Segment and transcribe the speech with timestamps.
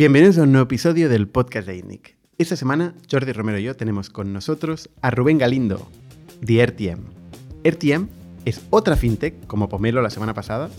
[0.00, 2.16] Bienvenidos a un nuevo episodio del podcast de INNIC.
[2.38, 5.90] Esta semana, Jordi Romero y yo tenemos con nosotros a Rubén Galindo,
[6.40, 7.00] de RTM.
[7.68, 8.08] RTM
[8.46, 10.70] es otra fintech, como Pomelo la semana pasada,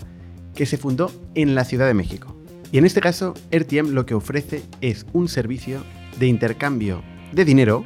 [0.56, 2.36] que se fundó en la Ciudad de México.
[2.72, 5.84] Y en este caso, RTM lo que ofrece es un servicio
[6.18, 7.86] de intercambio de dinero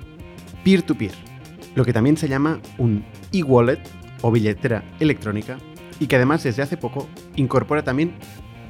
[0.64, 1.16] peer-to-peer,
[1.76, 3.82] lo que también se llama un e-wallet
[4.22, 5.58] o billetera electrónica
[6.00, 8.14] y que además desde hace poco incorpora también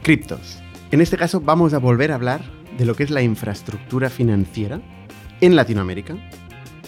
[0.02, 0.65] criptos.
[0.92, 2.42] En este caso vamos a volver a hablar
[2.78, 4.82] de lo que es la infraestructura financiera
[5.42, 6.16] en Latinoamérica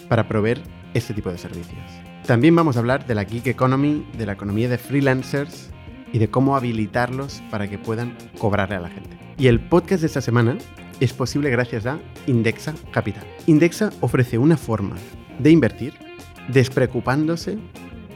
[0.08, 0.62] para proveer
[0.94, 1.82] este tipo de servicios.
[2.26, 5.72] También vamos a hablar de la gig economy, de la economía de freelancers
[6.14, 9.18] y de cómo habilitarlos para que puedan cobrarle a la gente.
[9.38, 10.58] Y el podcast de esta semana
[11.00, 13.24] es posible gracias a Indexa Capital.
[13.48, 14.96] Indexa ofrece una forma
[15.40, 15.94] de invertir
[16.50, 17.58] despreocupándose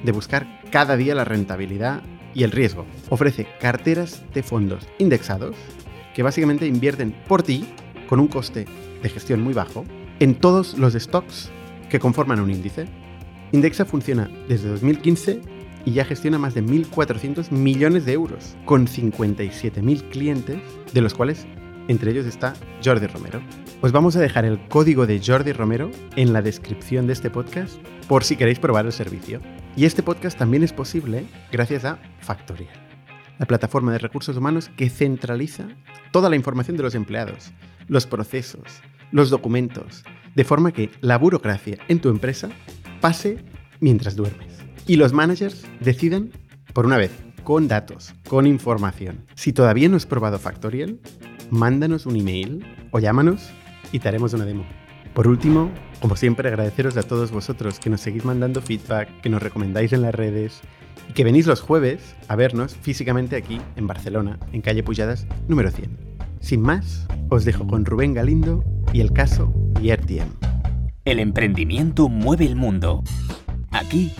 [0.04, 2.02] de buscar cada día la rentabilidad
[2.34, 2.86] y el riesgo.
[3.10, 5.56] Ofrece carteras de fondos indexados
[6.14, 7.66] que básicamente invierten por ti
[8.08, 8.66] con un coste
[9.02, 9.86] de gestión muy bajo
[10.20, 11.50] en todos los stocks
[11.90, 12.88] que conforman un índice.
[13.52, 15.42] Indexa funciona desde 2015
[15.86, 20.60] y ya gestiona más de 1.400 millones de euros, con 57.000 clientes,
[20.94, 21.48] de los cuales
[21.88, 23.42] entre ellos está Jordi Romero.
[23.82, 27.76] Os vamos a dejar el código de Jordi Romero en la descripción de este podcast
[28.08, 29.42] por si queréis probar el servicio.
[29.76, 32.74] Y este podcast también es posible gracias a Factorial,
[33.40, 35.70] la plataforma de recursos humanos que centraliza
[36.12, 37.54] toda la información de los empleados,
[37.88, 40.04] los procesos, los documentos,
[40.36, 42.50] de forma que la burocracia en tu empresa
[43.00, 43.38] pase
[43.80, 44.60] mientras duermes.
[44.88, 46.32] Y los managers decidan,
[46.74, 47.12] por una vez,
[47.46, 49.26] con datos, con información.
[49.36, 51.00] Si todavía no has probado Factorial,
[51.50, 53.50] mándanos un email o llámanos
[53.94, 54.66] y te haremos una demo.
[55.14, 59.44] Por último, como siempre, agradeceros a todos vosotros que nos seguís mandando feedback, que nos
[59.44, 60.62] recomendáis en las redes
[61.10, 65.70] y que venís los jueves a vernos físicamente aquí en Barcelona, en calle Pujadas número
[65.70, 65.98] 100.
[66.40, 70.30] Sin más, os dejo con Rubén Galindo y el caso YRTM.
[71.04, 73.04] El emprendimiento mueve el mundo.
[73.72, 74.14] Aquí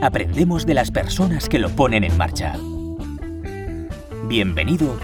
[0.00, 2.54] aprendemos de las personas que lo ponen en marcha.
[4.28, 4.96] Bienvenido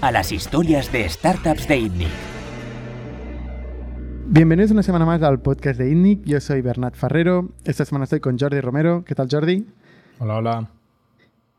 [0.00, 2.33] a las historias de startups de.
[4.34, 6.24] Bienvenidos una semana más al podcast de ITNIC.
[6.24, 7.50] Yo soy Bernat Ferrero.
[7.64, 9.04] Esta semana estoy con Jordi Romero.
[9.04, 9.64] ¿Qué tal, Jordi?
[10.18, 10.70] Hola, hola.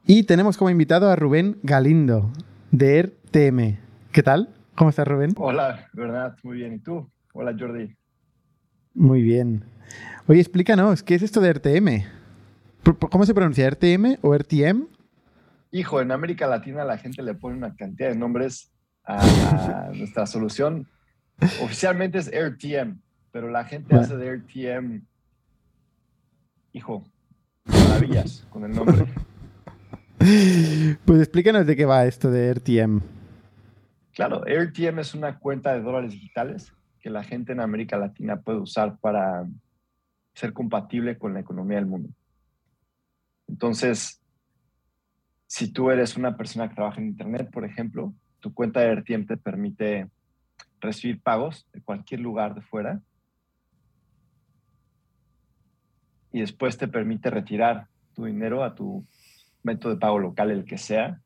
[0.06, 2.30] Y tenemos como invitado a Rubén Galindo,
[2.72, 3.78] de RTM.
[4.12, 4.54] ¿Qué tal?
[4.76, 5.32] ¿Cómo estás, Rubén?
[5.38, 6.38] Hola, Bernat.
[6.44, 6.74] Muy bien.
[6.74, 7.10] ¿Y tú?
[7.34, 7.96] Hola, Jordi.
[8.94, 9.64] Muy bien.
[10.28, 12.04] Oye, explícanos, ¿qué es esto de RTM?
[13.10, 13.70] ¿Cómo se pronuncia?
[13.70, 14.88] ¿RTM o RTM?
[15.72, 18.74] Hijo, en América Latina la gente le pone una cantidad de nombres
[19.06, 20.90] a, nuestra solución.
[21.62, 23.00] Oficialmente es RTM,
[23.32, 25.02] pero la gente hace de RTM,
[26.74, 27.04] hijo,
[27.66, 29.06] maravillas con el nombre.
[31.06, 33.02] Pues explícanos de qué va esto de RTM.
[34.14, 38.60] Claro, RTM es una cuenta de dólares digitales que la gente en América Latina puede
[38.60, 39.46] usar para
[40.34, 42.10] ser compatible con la economía del mundo.
[43.48, 44.22] Entonces,
[45.48, 49.26] si tú eres una persona que trabaja en Internet, por ejemplo, tu cuenta de RTM
[49.28, 50.10] te permite
[50.86, 53.02] recibir pagos de cualquier lugar de fuera
[56.32, 59.08] y después te permite retirar tu dinero a tu
[59.64, 61.22] método de pago local, el que sea,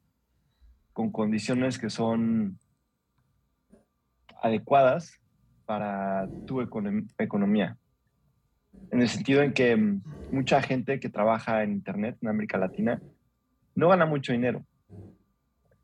[0.93, 2.59] con condiciones que son
[4.41, 5.19] adecuadas
[5.65, 7.77] para tu economía.
[8.91, 9.99] En el sentido en que
[10.31, 13.01] mucha gente que trabaja en Internet en América Latina
[13.75, 14.65] no gana mucho dinero.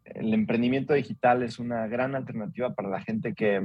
[0.05, 3.61] El emprendimiento digital es una gran alternativa para la gente que,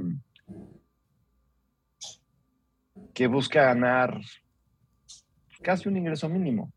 [3.15, 4.21] que busca ganar
[5.63, 6.73] casi un ingreso mínimo.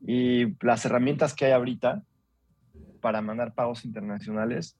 [0.00, 2.02] Y las herramientas que hay ahorita
[3.00, 4.78] para mandar pagos internacionales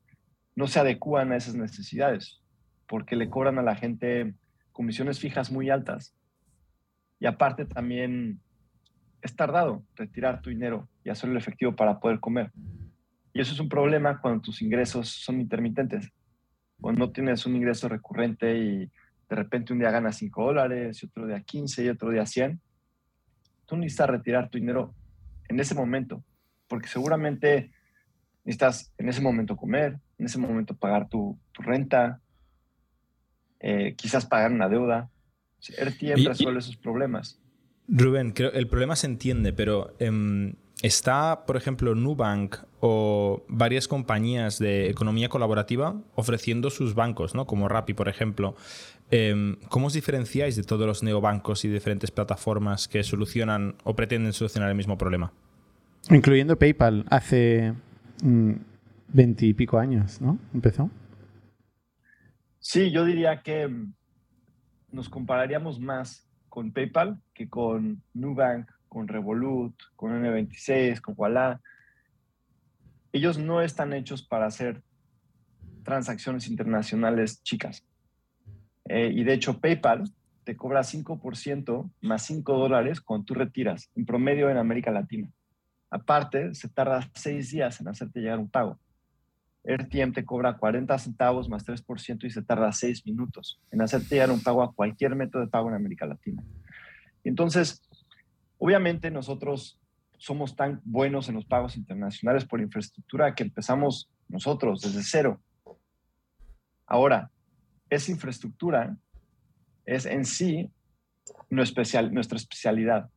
[0.54, 2.40] no se adecúan a esas necesidades,
[2.86, 4.34] porque le cobran a la gente
[4.72, 6.14] comisiones fijas muy altas.
[7.20, 8.40] Y aparte también
[9.20, 12.50] es tardado retirar tu dinero y hacerlo efectivo para poder comer.
[13.32, 16.10] Y eso es un problema cuando tus ingresos son intermitentes.
[16.80, 18.90] Cuando no tienes un ingreso recurrente y
[19.28, 22.60] de repente un día ganas 5 dólares y otro día 15 y otro día 100,
[23.66, 24.94] tú necesitas retirar tu dinero
[25.48, 26.22] en ese momento,
[26.68, 27.72] porque seguramente
[28.44, 32.20] necesitas en ese momento comer, en ese momento pagar tu, renta,
[33.60, 35.08] eh, quizás pagar una deuda.
[35.78, 37.40] RTM resuelve esos problemas.
[37.86, 44.58] Rubén, creo, el problema se entiende, pero em, está, por ejemplo, Nubank o varias compañías
[44.58, 47.46] de economía colaborativa ofreciendo sus bancos, ¿no?
[47.46, 48.56] Como Rappi, por ejemplo.
[49.10, 54.32] Em, ¿Cómo os diferenciáis de todos los neobancos y diferentes plataformas que solucionan o pretenden
[54.32, 55.32] solucionar el mismo problema?
[56.10, 57.74] Incluyendo PayPal, hace
[58.22, 58.52] mm,
[59.08, 60.38] veintipico años, ¿no?
[60.52, 60.90] Empezó.
[62.58, 63.94] Sí, yo diría que mm,
[64.90, 71.62] nos compararíamos más con PayPal que con Nubank, con Revolut, con N26, con Walla.
[73.10, 74.82] Ellos no están hechos para hacer
[75.82, 77.86] transacciones internacionales chicas.
[78.84, 80.04] Eh, y de hecho, PayPal
[80.44, 85.30] te cobra 5% más 5 dólares cuando tú retiras, en promedio en América Latina.
[85.88, 88.78] Aparte, se tarda 6 días en hacerte llegar un pago.
[89.64, 94.32] RTM te cobra 40 centavos más 3% y se tarda 6 minutos en hacerte llegar
[94.32, 96.42] un pago a cualquier método de pago en América Latina.
[97.24, 97.80] Entonces,
[98.62, 99.76] obviamente nosotros
[100.18, 105.40] somos tan buenos en los pagos internacionales por infraestructura que empezamos nosotros desde cero.
[106.86, 107.32] Ahora,
[107.90, 108.96] esa infraestructura
[109.84, 110.70] es en sí
[111.50, 113.10] nuestra especialidad.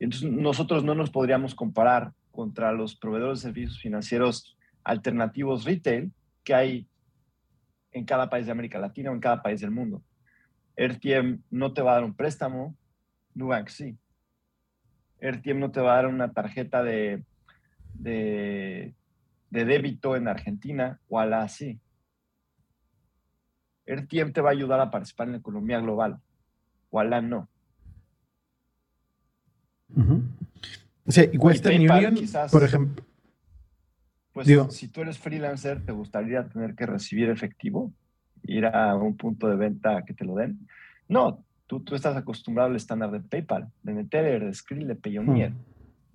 [0.00, 6.10] Entonces, nosotros no nos podríamos comparar contra los proveedores de servicios financieros alternativos retail
[6.42, 6.88] que hay
[7.92, 10.02] en cada país de América Latina o en cada país del mundo.
[10.76, 12.76] RTM no te va a dar un préstamo,
[13.34, 13.96] Nubank sí.
[15.20, 17.22] RTM no te va a dar una tarjeta de,
[17.94, 18.94] de,
[19.50, 21.78] débito en Argentina, o la sí.
[23.86, 26.20] RTM te va a ayudar a participar en la economía global,
[26.90, 27.48] o la no.
[31.06, 32.14] O sea, Western Union,
[32.50, 33.04] por ejemplo,
[34.32, 37.92] pues si tú eres freelancer, ¿te gustaría tener que recibir efectivo?
[38.44, 40.68] Ir a un punto de venta que te lo den.
[41.08, 45.52] No, tú, tú estás acostumbrado al estándar de PayPal, de Neteller, de Skrill, de Payoneer.
[45.52, 45.64] Hmm.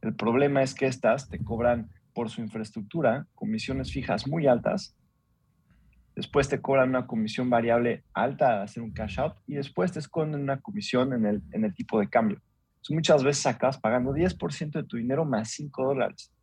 [0.01, 4.97] El problema es que estas te cobran por su infraestructura comisiones fijas muy altas.
[6.13, 9.99] Después te cobran una comisión variable alta a hacer un cash out y después te
[9.99, 12.41] esconden una comisión en el, en el tipo de cambio.
[12.89, 16.33] muchas veces acabas pagando 10% de tu dinero más 5 dólares.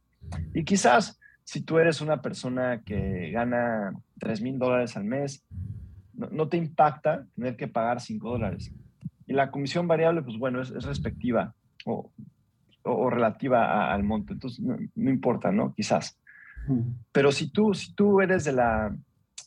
[0.54, 5.44] Y quizás si tú eres una persona que gana 3 mil dólares al mes,
[6.14, 8.72] no, te impacta tener que pagar 5 dólares.
[9.32, 11.54] Y la comisión variable, pues bueno, es, respectiva
[11.86, 12.10] o,
[13.08, 14.34] relativa al monto.
[14.34, 15.72] Entonces, no, importa, ¿no?
[15.72, 16.20] Quizás.
[17.12, 18.94] Pero si tú, si tú eres de la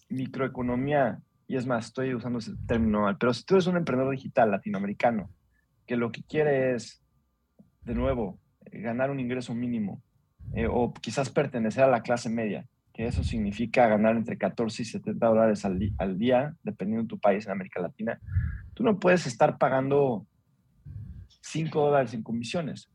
[0.09, 4.11] microeconomía, y es más, estoy usando ese término mal, pero si tú eres un emprendedor
[4.11, 5.29] digital latinoamericano
[5.85, 7.03] que lo que quiere es,
[7.83, 8.39] de nuevo,
[8.71, 10.01] ganar un ingreso mínimo
[10.55, 14.85] eh, o quizás pertenecer a la clase media, que eso significa ganar entre 14 y
[14.85, 18.19] 70 dólares al, al día, dependiendo de tu país en América Latina,
[18.75, 20.27] tú no puedes estar pagando
[21.41, 22.89] 5 dólares en comisiones.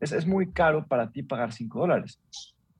[0.00, 2.20] Es, es, muy caro para ti pagar 5 dólares.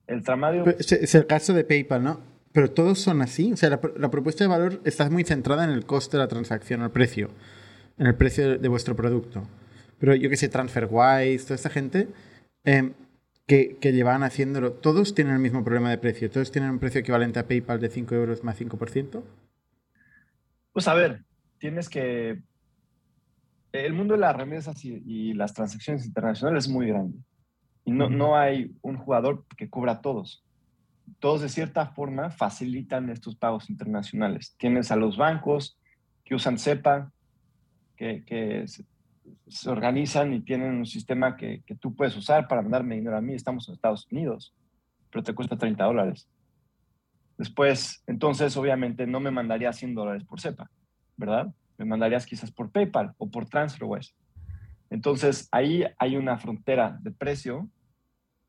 [0.07, 0.65] El tramadio...
[0.67, 2.21] Es el caso de PayPal, ¿no?
[2.53, 3.53] Pero todos son así.
[3.53, 6.29] O sea, la, la, propuesta de valor está muy centrada en el coste de la
[6.29, 7.31] transacción, el precio,
[7.97, 9.43] en el precio de, de vuestro producto.
[9.99, 12.09] Pero yo que sé, TransferWise, toda esta gente,
[12.65, 12.93] eh,
[13.51, 16.31] que, llevan haciéndolo, ¿todos tienen el mismo problema de precio?
[16.31, 19.23] ¿Todos tienen un precio equivalente a PayPal de 5 euros más 5%?
[20.73, 21.25] Pues a ver,
[21.61, 22.43] tienes que...
[23.71, 27.19] El mundo de las remesas y, las transacciones internacionales es muy grande.
[27.85, 30.45] Y no, no hay un jugador que cubra a todos.
[31.21, 34.57] Todos de cierta forma facilitan estos pagos internacionales.
[34.59, 35.79] Tienes a los bancos
[36.25, 37.13] que usan CEPA,
[37.97, 38.65] que, que
[39.47, 43.21] se organizan y tienen un sistema que, que, tú puedes usar para mandarme dinero a
[43.21, 43.35] mí.
[43.35, 44.53] Estamos en Estados Unidos,
[45.13, 46.29] pero te cuesta 30 dólares.
[47.39, 50.71] Después, entonces, obviamente, no me mandarías 100 dólares por SEPA,
[51.21, 51.55] ¿verdad?
[51.79, 54.15] Me mandarías quizás por PayPal o por TransferWise.
[54.89, 57.69] Entonces, ahí hay una frontera de precio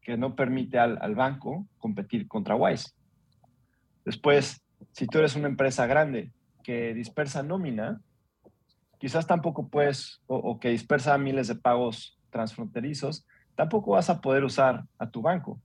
[0.01, 2.91] que no permite al, banco competir contra Wise.
[4.03, 4.63] Después,
[4.93, 6.31] si tú eres una empresa grande
[6.63, 8.01] que dispersa nómina,
[8.97, 14.85] quizás tampoco puedes, o, que dispersa miles de pagos transfronterizos, tampoco vas a poder usar
[14.97, 15.61] a tu banco.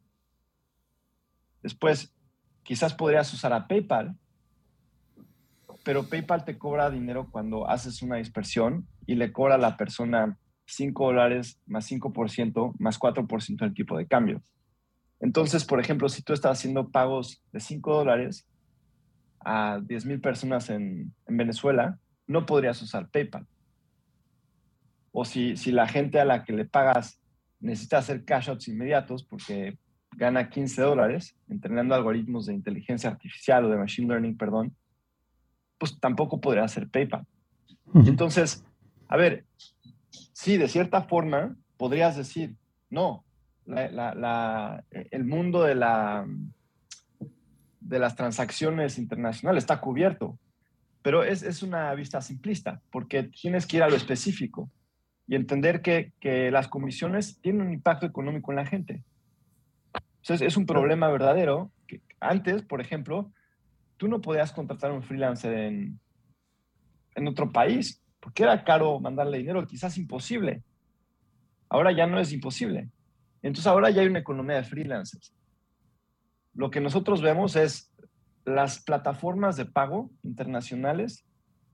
[1.63, 2.13] Después,
[2.63, 4.15] quizás podrías usar a PayPal,
[5.87, 10.37] pero PayPal te cobra dinero cuando haces una dispersión y le cobra a la persona
[10.67, 14.43] 5 dólares más 5% más 4% del tipo de cambio.
[15.21, 18.49] Entonces, por ejemplo, si tú estás haciendo pagos de 5 dólares
[19.45, 23.47] a 10 mil personas en, en Venezuela, no podrías usar PayPal.
[25.13, 27.21] O si, si la gente a la que le pagas
[27.61, 29.79] necesita hacer cash outs inmediatos porque
[30.17, 34.75] gana 15 dólares entrenando algoritmos de inteligencia artificial o de machine learning, perdón,
[35.79, 37.27] pues tampoco podría hacer PayPal.
[37.95, 38.65] Entonces,
[39.09, 39.45] a ver,
[40.33, 42.57] sí, de cierta forma podrías decir,
[42.91, 43.25] no,
[43.67, 46.27] el mundo de, la,
[47.81, 50.39] de las transacciones internacionales está cubierto.
[51.03, 54.71] Pero es, es una vista simplista, porque tienes que ir a lo específico
[55.29, 59.05] y entender que, que las comisiones tienen un impacto económico en la gente.
[60.23, 63.31] Entonces, es un problema verdadero que antes, por ejemplo,
[63.97, 66.01] tú no podías contratar a un freelancer en,
[67.15, 70.63] en otro país, porque era caro mandarle dinero, quizás imposible.
[71.69, 72.89] Ahora ya no es imposible.
[73.43, 75.33] Entonces ahora ya hay una economía de freelancers.
[76.55, 77.93] Lo que nosotros vemos es
[78.45, 81.25] las plataformas de pago internacionales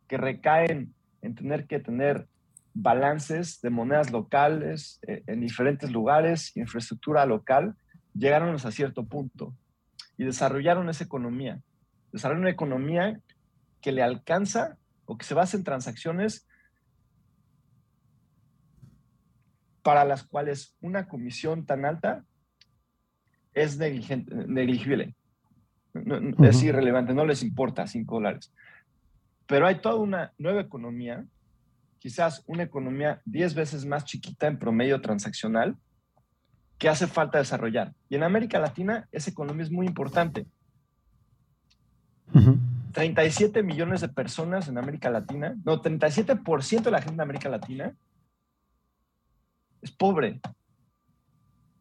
[0.08, 2.26] que recaen en tener que tener
[2.74, 7.76] balances de monedas locales eh, en diferentes lugares, infraestructura local,
[8.14, 9.54] llegaron a cierto punto
[10.16, 11.60] y desarrollaron esa economía.
[12.12, 13.20] Desarrollaron una economía
[13.80, 14.76] que le alcanza
[15.06, 16.46] o que se basa en transacciones
[19.82, 22.24] para las cuales una comisión tan alta
[23.54, 25.14] es negligible.
[26.38, 28.54] Es irrelevante, no les importa 5 dólares.
[29.46, 31.26] Pero hay toda una nueva economía,
[31.98, 35.76] quizás una economía 10 veces más chiquita en promedio transaccional,
[36.78, 37.92] que hace falta desarrollar.
[38.08, 40.46] Y en América Latina esa economía es muy importante.
[42.92, 47.94] 37 millones de personas en América Latina, no, 37% de la gente de América Latina
[49.80, 50.40] es pobre,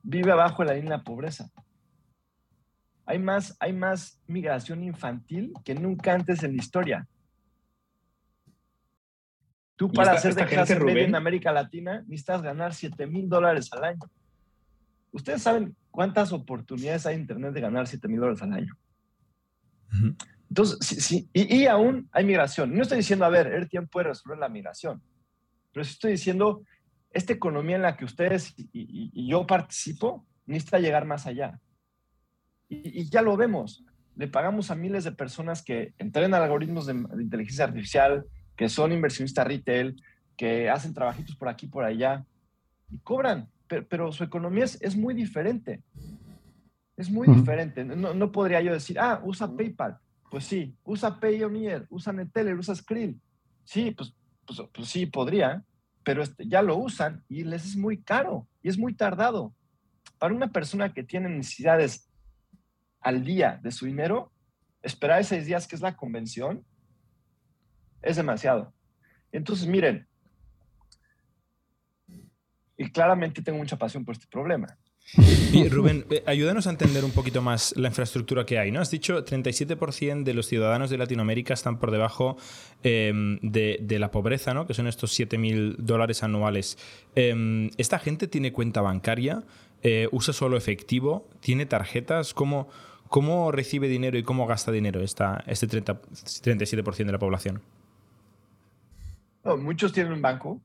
[0.01, 1.49] vive abajo de la línea de pobreza.
[3.05, 7.07] Hay más, hay más migración infantil que nunca antes en la historia.
[9.75, 13.83] Tú para hacer de clase media en América Latina necesitas ganar 7 mil dólares al
[13.83, 13.99] año.
[15.11, 18.77] ¿Ustedes saben cuántas oportunidades hay en Internet de ganar 7 mil dólares al año?
[20.51, 22.75] Entonces, sí, y, aún hay migración.
[22.75, 25.01] No estoy diciendo, a ver, AirTM puede resolver la migración,
[25.71, 26.63] pero sí estoy diciendo,
[27.11, 31.57] esta economía en la que ustedes y, yo participo necesita llegar más allá.
[32.67, 33.85] Y, ya lo vemos.
[34.17, 38.25] Le pagamos a miles de personas que entrenan algoritmos de, inteligencia artificial,
[38.57, 40.03] que son inversionistas retail,
[40.35, 42.25] que hacen trabajitos por aquí, por allá,
[42.89, 45.81] y cobran, pero, su economía es, muy diferente.
[46.97, 47.85] Es muy diferente.
[47.85, 49.97] No, no, podría yo decir, ah, usa PayPal.
[50.31, 53.19] Pues sí, usa Payoneer, usa Neteller, usa Skrill.
[53.65, 54.15] Sí, pues,
[54.47, 55.65] pues, pues sí, podría,
[56.05, 59.53] pero este, ya lo usan y les es muy caro y es muy tardado.
[60.17, 62.09] Para una persona que tiene necesidades
[63.01, 64.31] al día de su dinero,
[64.81, 66.63] esperar seis días, que es la convención,
[68.01, 68.73] es demasiado.
[69.33, 70.07] Entonces, miren,
[72.77, 74.77] y claramente tengo mucha pasión por este problema.
[75.51, 78.71] Y Rubén, eh, ayúdanos a entender un poquito más la infraestructura que hay.
[78.71, 78.79] ¿no?
[78.79, 82.37] Has dicho 37% de los ciudadanos de Latinoamérica están por debajo
[82.83, 84.65] em, de, la pobreza, ¿no?
[84.65, 86.77] que son estos 7.000 dólares anuales.
[87.15, 89.43] Em, ¿Esta gente tiene cuenta bancaria?
[89.83, 91.27] Eh, ¿Usa solo efectivo?
[91.41, 92.33] ¿Tiene tarjetas?
[92.33, 92.69] ¿Cómo,
[93.09, 97.61] ¿Cómo recibe dinero y cómo gasta dinero esta, este 30, 37% de la población?
[99.59, 100.61] muchos tienen un banco.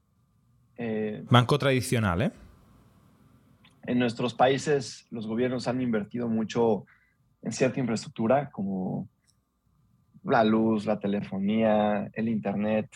[0.77, 2.31] Eh, banco tradicional, ¿eh?
[3.87, 6.87] En nuestros países los gobiernos han invertido mucho
[7.43, 9.09] en cierta infraestructura como
[10.25, 12.91] la luz, la telefonía, el Internet,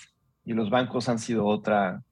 [0.45, 2.03] y los bancos han sido otra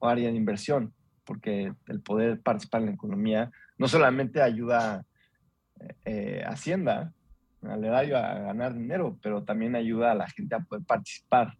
[0.00, 5.04] área de inversión, porque el poder participar en la economía no solamente ayuda
[6.04, 7.12] eh, Hacienda,
[7.62, 11.54] al erario a ganar dinero, pero también ayuda a la gente a poder participar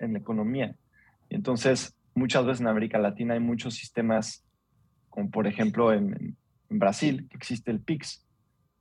[0.00, 0.74] en la economía.
[1.30, 4.44] Entonces, muchas veces en América Latina hay muchos sistemas
[5.10, 6.36] como por ejemplo en,
[6.70, 8.26] Brasil, que existe el PIX,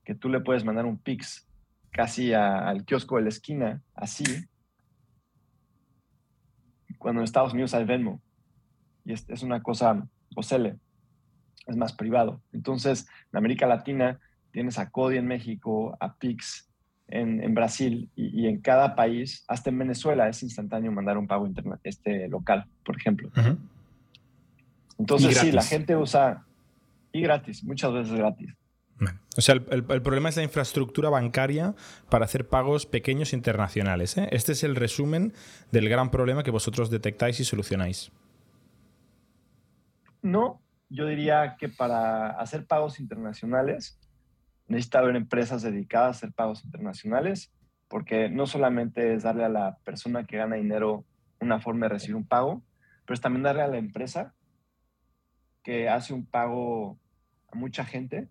[0.03, 1.47] que tú le puedes mandar un PIX
[1.89, 4.25] casi al kiosco de la esquina, así,
[6.97, 8.21] cuando en Estados Unidos hay Venmo,
[9.05, 10.05] y es, una cosa
[10.35, 10.77] OCL,
[11.65, 12.41] es más privado.
[12.51, 14.19] Entonces, en América Latina
[14.51, 16.67] tienes a CODI en México, a PIX
[17.07, 21.49] en, Brasil, y, en cada país, hasta en Venezuela, es instantáneo mandar un pago
[21.83, 23.31] este local, por ejemplo.
[24.97, 26.45] Entonces, sí, la gente usa
[27.11, 28.53] y gratis, muchas veces gratis.
[29.37, 31.75] O sea, el, problema es la infraestructura bancaria
[32.09, 34.17] para hacer pagos pequeños internacionales.
[34.17, 34.27] ¿eh?
[34.31, 35.33] Este es el resumen
[35.71, 38.11] del gran problema que vosotros detectáis y solucionáis.
[40.23, 43.99] No, yo diría que para hacer pagos internacionales
[44.67, 47.53] necesita haber empresas dedicadas a hacer pagos internacionales,
[47.87, 51.05] porque no solamente es darle a la persona que gana dinero
[51.39, 52.63] una forma de recibir un pago,
[53.05, 54.33] pero es también darle a la empresa
[55.67, 56.97] que hace un pago
[57.51, 58.29] a mucha gente,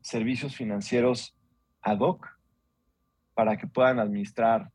[0.00, 1.34] servicios financieros
[1.82, 2.28] ad hoc
[3.34, 4.70] para que puedan administrar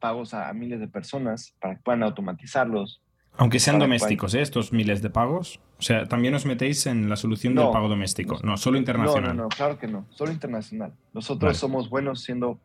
[0.00, 3.00] pagos a, miles de personas, para que puedan automatizarlos.
[3.36, 4.40] Aunque sean domésticos, ¿eh?
[4.40, 5.60] estos miles de pagos.
[5.78, 9.28] O sea, también os metéis en la solución del pago doméstico, no, solo internacional.
[9.28, 10.92] No, no, no, claro que no, solo internacional.
[11.12, 12.58] Nosotros somos buenos siendo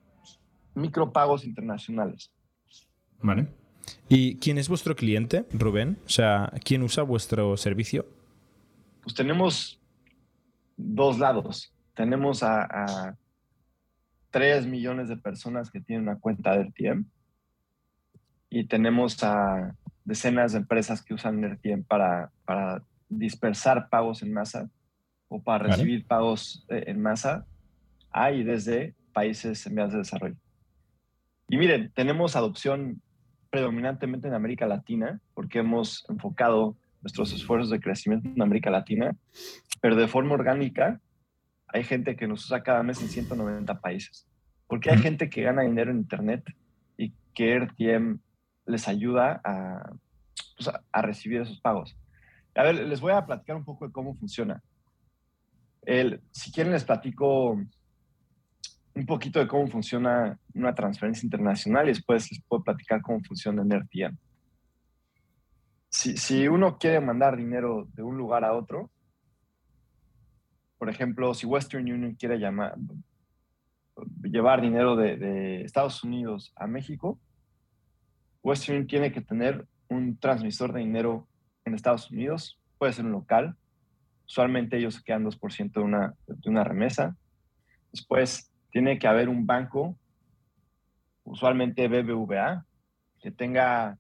[0.74, 2.32] micropagos internacionales.
[3.22, 3.50] Vale.
[4.08, 5.98] ¿Y quién es vuestro cliente, Rubén?
[6.06, 8.06] O sea, ¿quién usa vuestro servicio?
[9.02, 9.80] Pues tenemos
[10.78, 11.74] dos lados.
[11.94, 13.16] Tenemos a,
[14.32, 17.06] 3 millones de personas que tienen una cuenta de RTM
[18.52, 24.70] y tenemos a decenas de empresas que usan NetTM para, para dispersar pagos en masa
[25.30, 27.46] o para recibir pagos eh, en masa,
[28.12, 30.36] hay desde países en vías de desarrollo.
[31.48, 33.02] Y miren, tenemos adopción
[33.50, 39.16] predominantemente en América Latina, porque hemos enfocado nuestros esfuerzos de crecimiento en América Latina,
[39.82, 41.00] pero de forma orgánica
[41.68, 44.28] hay gente que nos usa cada mes en 190 países,
[44.68, 46.44] porque hay gente que gana dinero en Internet
[46.98, 48.20] y que RTM
[48.66, 49.92] les ayuda a,
[50.58, 51.98] pues, a recibir esos pagos.
[52.56, 54.62] A ver, les voy a platicar un poco de cómo funciona.
[55.84, 57.64] El, si quieren, les platico
[59.00, 63.62] un poquito de cómo funciona una transferencia internacional y después les puedo platicar cómo funciona
[63.62, 64.18] en RTM.
[65.88, 68.92] Si, si uno quiere mandar dinero de un lugar a otro,
[70.78, 72.38] por ejemplo, si Western Union quiere
[74.22, 77.18] llevar dinero de, de, Estados Unidos a México,
[78.44, 81.26] Western Union tiene que tener un transmisor de dinero
[81.64, 83.56] en Estados Unidos, puede ser un local.
[84.28, 87.16] Usualmente ellos quedan 2% de una, de una remesa.
[87.92, 89.98] Después tiene que haber un banco,
[91.24, 92.66] usualmente BBVA,
[93.20, 93.98] que tenga,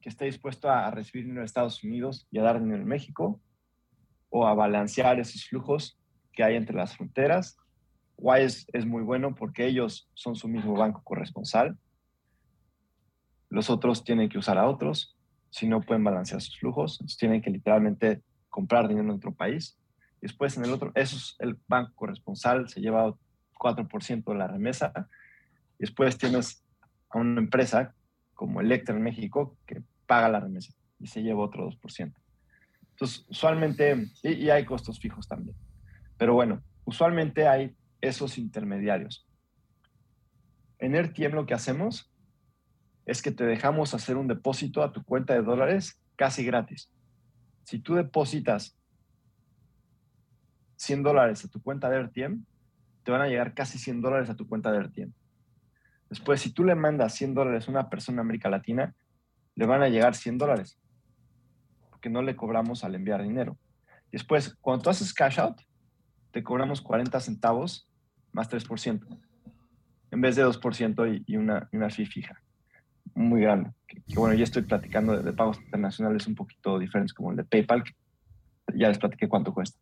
[0.00, 3.40] que esté dispuesto a recibir dinero de Estados Unidos y a dar dinero en México,
[4.30, 5.98] o a balancear esos flujos
[6.32, 7.58] que hay entre las fronteras.
[8.16, 11.76] Wise es muy bueno porque ellos son su mismo banco corresponsal.
[13.50, 15.16] Los otros tienen que usar a otros
[15.50, 16.94] si no pueden balancear sus flujos.
[16.94, 19.78] Entonces tienen que literalmente comprar dinero en otro país.
[20.22, 23.14] Después en el otro, eso es el banco corresponsal, se lleva
[23.62, 24.92] 4% de la remesa.
[25.78, 26.64] Después tienes
[27.10, 27.94] a una empresa
[28.34, 32.12] como Electra en México que paga la remesa y se lleva otro 2%.
[32.90, 35.56] Entonces, usualmente, y, hay costos fijos también.
[36.18, 39.26] Pero bueno, usualmente hay esos intermediarios.
[40.78, 42.12] En RTM lo que hacemos
[43.06, 46.90] es que te dejamos hacer un depósito a tu cuenta de dólares casi gratis.
[47.64, 48.76] Si tú depositas
[50.76, 52.44] 100 dólares a tu cuenta de RTM,
[53.04, 55.12] te van a llegar casi 100 dólares a tu cuenta de RTM.
[56.08, 58.94] Después, si tú le mandas 100 dólares a una persona en América Latina,
[59.54, 60.78] le van a llegar 100 dólares,
[61.90, 63.58] porque no le cobramos al enviar dinero.
[64.10, 65.60] Después, cuando tú haces cash out,
[66.30, 67.88] te cobramos 40 centavos
[68.32, 69.06] más 3%,
[70.10, 72.40] en vez de 2% y, una, una fee fija
[73.14, 73.70] muy grande.
[73.86, 77.84] Que, bueno, ya estoy platicando de, pagos internacionales un poquito diferentes, como el de PayPal,
[77.84, 77.92] que
[78.74, 79.78] ya les platiqué cuánto cuesta.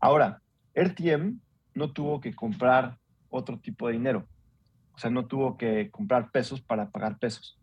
[0.00, 0.40] Ahora,
[0.74, 1.38] RTM
[1.74, 4.26] no tuvo que comprar otro tipo de dinero.
[4.94, 7.58] O sea, no tuvo que comprar pesos para pagar pesos.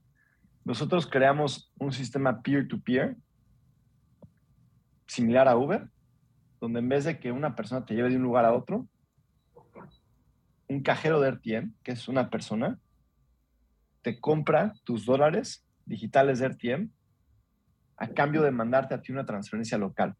[0.65, 3.17] Nosotros creamos un sistema peer-to-peer
[5.08, 5.89] similar a Uber,
[6.60, 8.88] donde en vez de que una persona te lleve de un lugar a otro,
[10.67, 12.80] un cajero de RTM, que es una persona,
[14.02, 16.91] te compra tus dólares digitales de RTM
[17.98, 20.15] a cambio de mandarte a ti una transferencia local.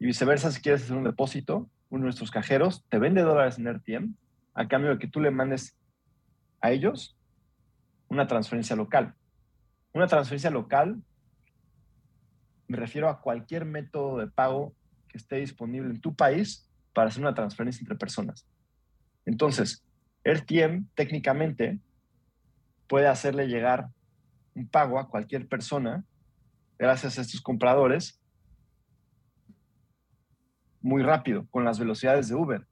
[0.00, 3.72] Y viceversa, si quieres hacer un depósito, uno de nuestros cajeros te vende dólares en
[3.72, 4.14] RTM
[4.54, 5.76] a cambio de que tú le mandes
[6.60, 7.16] a ellos
[8.08, 9.14] una transferencia local.
[9.92, 11.00] Una transferencia local,
[12.66, 14.74] me refiero a cualquier método de pago
[15.08, 18.46] que esté disponible en tu país para hacer una transferencia entre personas.
[19.24, 19.84] Entonces,
[20.24, 21.78] RTM técnicamente
[22.86, 23.88] puede hacerle llegar
[24.54, 26.04] un pago a cualquier persona
[26.78, 28.17] gracias a estos compradores
[30.80, 32.66] muy rápido, con las velocidades de Uber.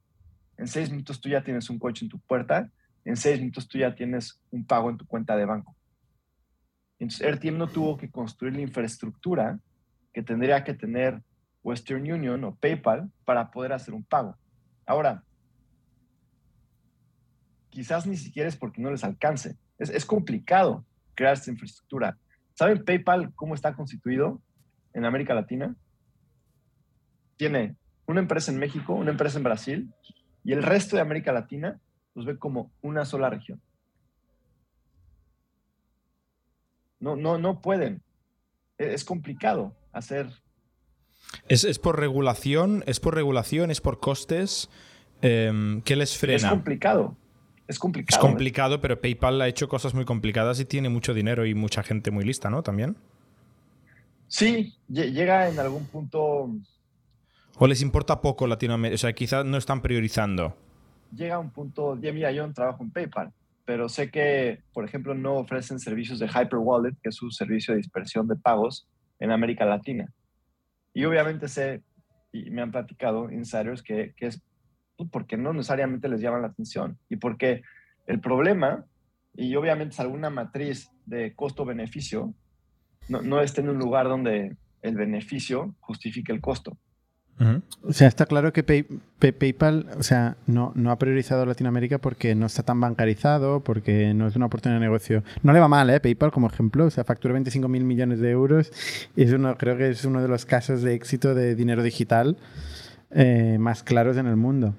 [0.57, 2.69] En seis minutos tú ya tienes un coche en tu puerta,
[3.05, 5.75] en seis minutos tú ya tienes un pago en tu cuenta de banco.
[6.99, 9.59] Entonces, RTM no tuvo que construir la infraestructura
[10.13, 11.21] que tendría que tener
[11.63, 14.35] Western Union o PayPal para poder hacer un pago.
[14.85, 15.23] Ahora,
[17.69, 19.57] quizás ni siquiera es porque no les alcance.
[19.77, 22.17] Es, es complicado crear esta infraestructura.
[22.55, 24.41] ¿Saben PayPal cómo está constituido
[24.93, 25.75] en América Latina?
[27.35, 27.75] Tiene
[28.07, 29.93] una empresa en México, una empresa en Brasil
[30.43, 31.79] y el resto de América Latina
[32.15, 33.61] los ve como una sola región.
[36.99, 38.01] No, no, no pueden.
[38.77, 40.29] E, es complicado hacer.
[41.47, 42.83] ¿Es, es por regulación?
[42.87, 43.69] ¿Es por regulación?
[43.69, 44.69] ¿Es por costes?
[45.21, 46.37] Eh, ¿Qué les frena?
[46.37, 47.17] Es complicado.
[47.67, 48.17] Es complicado.
[48.17, 51.83] Es complicado, pero PayPal ha hecho cosas muy complicadas y tiene mucho dinero y mucha
[51.83, 52.63] gente muy lista, ¿no?
[52.63, 52.95] También.
[54.27, 56.49] Sí, llega en algún punto.
[57.59, 58.95] ¿O les importa poco Latinoamérica?
[58.95, 60.55] O sea, quizás no están priorizando.
[61.15, 61.99] Llega un punto.
[61.99, 63.33] Ya mira, yo trabajo en PayPal,
[63.65, 67.73] pero sé que, por ejemplo, no ofrecen servicios de Hyper Wallet, que es su servicio
[67.73, 68.87] de dispersión de pagos
[69.19, 70.07] en América Latina.
[70.93, 71.81] Y obviamente sé,
[72.31, 74.41] y me han platicado insiders, que, que es
[74.97, 77.61] pues, porque no necesariamente les llama la atención y porque
[78.07, 78.85] el problema
[79.35, 82.33] y obviamente es alguna matriz de costo-beneficio,
[83.07, 86.77] no, no esté en un lugar donde el beneficio justifique el costo.
[87.83, 92.47] O sea, está claro que PayPal, o sea, no, no ha priorizado Latinoamérica porque no
[92.47, 95.23] está tan bancarizado, porque no es una oportunidad de negocio.
[95.43, 95.99] No le va mal, ¿eh?
[95.99, 98.71] PayPal como ejemplo, o sea, factura 25 mil millones de euros.
[99.15, 102.37] Es uno, creo que es uno de los casos de éxito de dinero digital
[103.11, 104.73] eh, más claros en el mundo.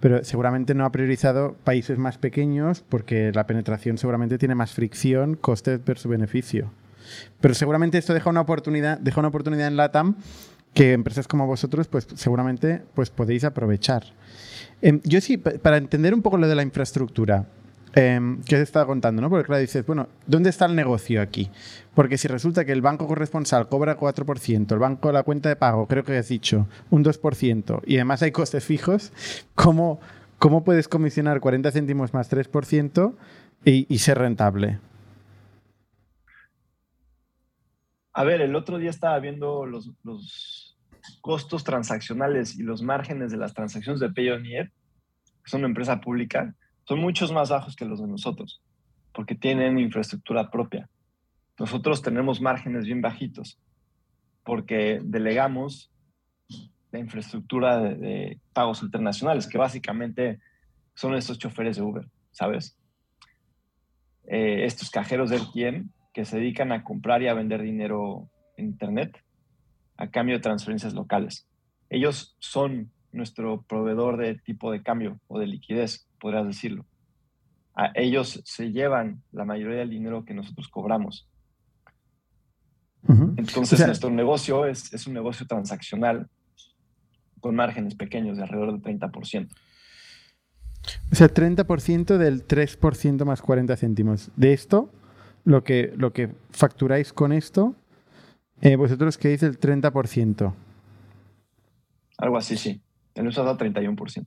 [0.00, 5.36] Pero seguramente no ha priorizado países más pequeños porque la penetración seguramente tiene más fricción,
[5.36, 6.70] coste versus beneficio.
[7.40, 10.16] Pero seguramente esto deja una oportunidad, deja una oportunidad en LATAM
[10.74, 14.04] que empresas como vosotros pues seguramente pues podéis aprovechar.
[14.82, 17.46] Em, yo sí, para entender un poco lo de la infraestructura,
[17.96, 19.30] eh, que os estaba contando, ¿no?
[19.30, 21.48] Porque claro, dices, bueno, ¿dónde está el negocio aquí?
[21.94, 25.86] Porque si resulta que el banco corresponsal cobra 4%, el banco la cuenta de pago,
[25.86, 29.12] creo que has dicho, un 2%, y además hay costes fijos,
[29.54, 30.00] ¿cómo,
[30.38, 33.14] cómo puedes comisionar 40 céntimos más 3%
[33.64, 34.80] y, y ser rentable?
[38.12, 39.92] A ver, el otro día estaba viendo los
[41.24, 44.70] costos transaccionales y los márgenes de las transacciones de Payoneer,
[45.42, 46.54] que son una empresa pública,
[46.86, 48.60] son muchos más bajos que los de nosotros,
[49.10, 50.90] porque tienen infraestructura propia.
[51.58, 53.58] Nosotros tenemos márgenes bien bajitos,
[54.44, 55.90] porque delegamos
[56.92, 60.40] la infraestructura de, pagos internacionales, que básicamente
[60.94, 62.76] son estos choferes de Uber, ¿sabes?
[64.26, 68.66] Eh, estos cajeros de RTM que se dedican a comprar y a vender dinero en
[68.66, 69.23] Internet
[70.04, 71.46] a cambio de transferencias locales.
[71.90, 76.84] Ellos son nuestro proveedor de tipo de cambio o de liquidez, podrías decirlo.
[77.74, 81.28] A ellos se llevan la mayoría del dinero que nosotros cobramos.
[83.36, 86.26] Entonces, nuestro negocio es, es, un negocio transaccional
[87.40, 89.48] con márgenes pequeños de alrededor del 30%.
[91.12, 94.30] O sea, 30% del 3% más 40 céntimos.
[94.36, 94.90] De esto,
[95.44, 97.74] lo que, lo que facturáis con esto,
[98.64, 100.52] eh, vosotros que el 30%.
[102.18, 102.80] Algo así, sí.
[103.14, 104.26] En eso ha dado 31%.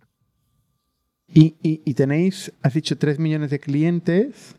[1.28, 4.56] Y, y, y, tenéis, has dicho, 3 millones de clientes,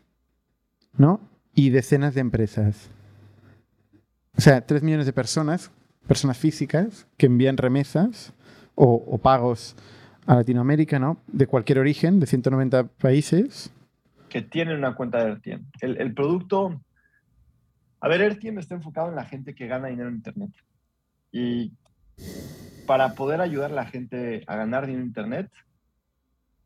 [0.97, 1.19] ¿no?
[1.55, 2.91] Y decenas de empresas.
[4.37, 5.71] O sea, 3 millones de personas,
[6.07, 8.33] personas físicas, que envían remesas
[8.75, 9.75] o, o pagos
[10.27, 11.17] a Latinoamérica, ¿no?
[11.25, 13.71] De cualquier origen, de 190 países
[14.29, 15.65] que tienen una cuenta de RTM.
[15.81, 16.79] El, producto,
[18.01, 20.51] a ver, RTM está enfocado en la gente que gana dinero en Internet.
[21.31, 21.73] Y
[22.87, 25.51] para poder ayudar a la gente a ganar dinero en Internet,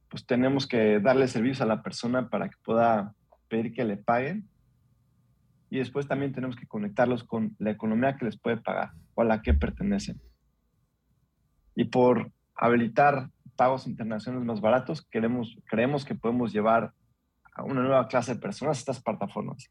[0.10, 3.14] pues tenemos que darle servicios a la persona para que pueda
[3.48, 4.48] pedir que le paguen.
[5.70, 9.26] Y después también tenemos que conectarlos con la economía que les puede pagar o a
[9.26, 10.22] la que pertenecen.
[11.76, 16.94] Y por habilitar pagos internacionales más baratos, queremos, creemos que podemos llevar
[17.56, 19.70] a una nueva clase de personas estas plataformas.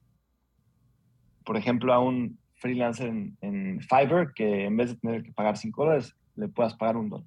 [1.45, 5.85] Por ejemplo, a un freelancer en, Fiverr que en vez de tener que pagar 5
[5.85, 7.27] dólares, le puedas pagar un dólar.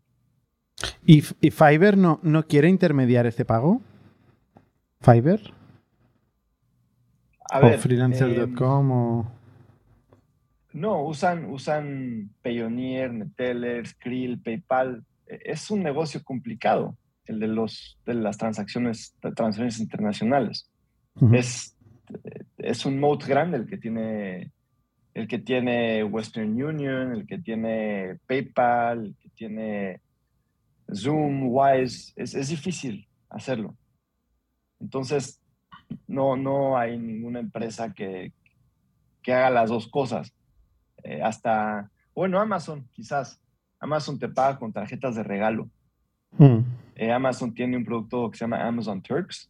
[1.06, 3.82] ¿Y, Fiverr no, no quiere intermediar este pago?
[5.01, 5.41] ¿Fiverr?
[7.51, 9.32] A ver, o freelancer.com o...
[10.73, 15.06] No, usan, usan Payoneer, Neteller, Skrill, PayPal.
[15.28, 20.69] E, es un negocio complicado el de, los, de las transacciones, transferencias internacionales.
[21.32, 21.75] es,
[22.58, 24.52] es un moat grande el que tiene
[25.13, 30.02] el que tiene Western Union, el que tiene PayPal, el que tiene
[30.94, 33.78] Zoom, Wise, es, es difícil hacerlo.
[34.82, 35.39] Entonces,
[36.06, 38.34] no, no hay ninguna empresa que,
[39.22, 40.34] que haga las dos cosas.
[41.04, 43.39] Eh, hasta, bueno, Amazon, quizás.
[43.80, 45.70] Amazon te paga con tarjetas de regalo.
[46.38, 46.60] Mm.
[46.96, 49.50] Eh, Amazon tiene un producto que se llama Amazon Turks,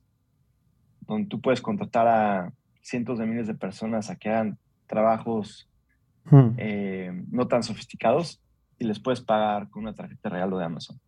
[1.08, 5.70] donde tú puedes contratar a cientos de miles de personas a que hagan trabajos
[6.26, 6.50] mm.
[6.58, 8.42] eh, no tan sofisticados
[8.78, 11.00] y les puedes pagar con una tarjeta de regalo de Amazon.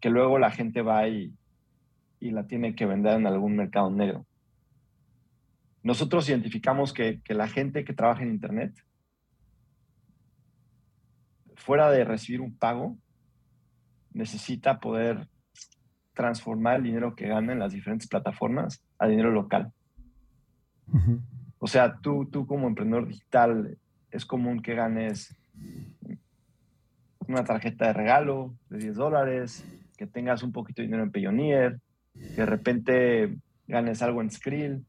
[0.00, 1.32] Que luego la gente va y,
[2.20, 4.26] y la tiene que vender en algún mercado negro.
[5.82, 8.72] Nosotros identificamos que, que la gente que trabaja en Internet,
[11.56, 12.96] fuera de recibir un pago,
[14.12, 15.28] necesita poder
[16.14, 19.72] transformar el dinero que gana en las diferentes plataformas a dinero local.
[21.58, 23.78] O sea, tú, tú como emprendedor digital
[24.10, 25.34] es común que ganes
[27.26, 29.64] una tarjeta de regalo de 10 dólares,
[29.96, 31.80] que tengas un poquito de dinero en Payoneer,
[32.14, 34.84] que de repente ganes algo en Skrill,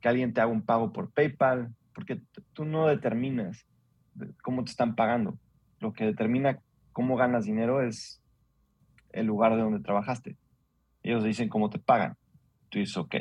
[0.00, 2.20] que alguien te haga un pago por PayPal, porque
[2.52, 3.66] tú no determinas
[4.42, 5.38] cómo te están pagando.
[5.80, 6.58] Lo que determina
[6.92, 8.20] cómo ganas dinero es
[9.14, 10.36] el lugar de donde trabajaste.
[11.02, 12.16] Ellos dicen cómo te pagan.
[12.68, 13.14] Tú dices, ok.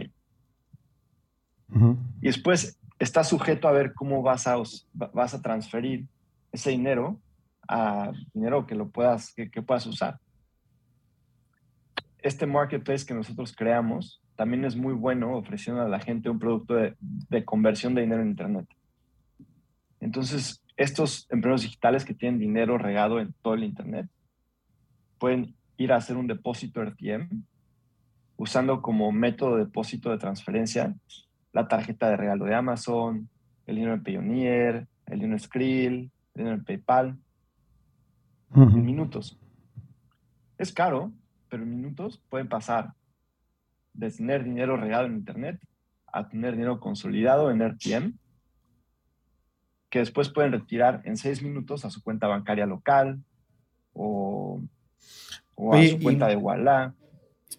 [2.22, 4.56] Y después está sujeto a ver cómo vas a,
[4.94, 6.06] vas a transferir
[6.52, 7.20] ese dinero
[7.68, 10.20] a dinero que lo puedas, que, puedas usar.
[12.20, 16.76] Este marketplace que nosotros creamos también es muy bueno ofreciendo a la gente un producto
[16.76, 18.68] de, de conversión de dinero en Internet.
[20.00, 24.08] Entonces, estos emprendedores digitales que tienen dinero regado en todo el Internet
[25.18, 27.44] pueden ir a hacer un depósito RTM
[28.38, 30.96] usando como método de depósito de transferencia
[31.52, 33.30] la tarjeta de regalo de Amazon,
[33.68, 37.18] el dinero en Payoneer, el dinero en Skrill, el dinero en PayPal,
[38.56, 39.38] en minutos.
[40.58, 41.12] Es caro,
[41.50, 42.94] pero en minutos pueden pasar
[43.94, 45.60] de tener dinero regalo en Internet
[46.08, 48.14] a tener dinero consolidado en RTM,
[49.90, 53.24] que después pueden retirar en seis minutos a su cuenta bancaria local
[53.94, 54.62] o,
[55.58, 56.94] a su cuenta de Walla.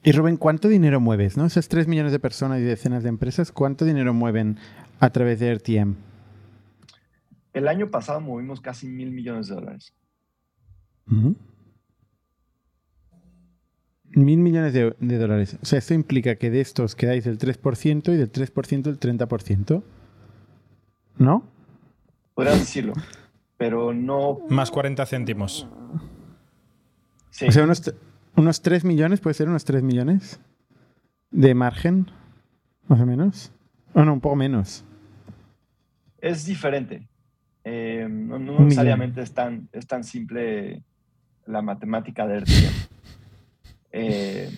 [0.03, 1.37] Y Rubén, ¿cuánto dinero mueves?
[1.37, 1.47] ¿no?
[1.47, 4.59] Esas 3 millones de personas y decenas de empresas, ¿cuánto dinero mueven
[5.01, 5.95] a través de RTM?
[7.55, 9.95] El año pasado movimos casi mil millones de dólares.
[14.11, 15.57] Mil millones de, dólares.
[15.63, 19.83] O sea, esto implica que de estos quedáis el 3% y del 3% el 30%.
[21.17, 21.45] ¿No?
[22.35, 22.95] Podrías decirlo,
[23.57, 24.41] pero no...
[24.49, 25.69] Más 40 céntimos.
[27.35, 27.47] Sí.
[27.49, 27.93] O sea, unos,
[28.37, 30.39] unos 3 millones, puede ser unos 3 millones
[31.33, 32.07] de margen,
[32.87, 33.51] más o menos.
[33.93, 34.85] O no, un poco menos.
[36.19, 37.09] Es diferente.
[37.65, 40.85] Eh, no, necesariamente es tan, es tan simple
[41.47, 42.45] la matemática de
[43.91, 44.49] eh,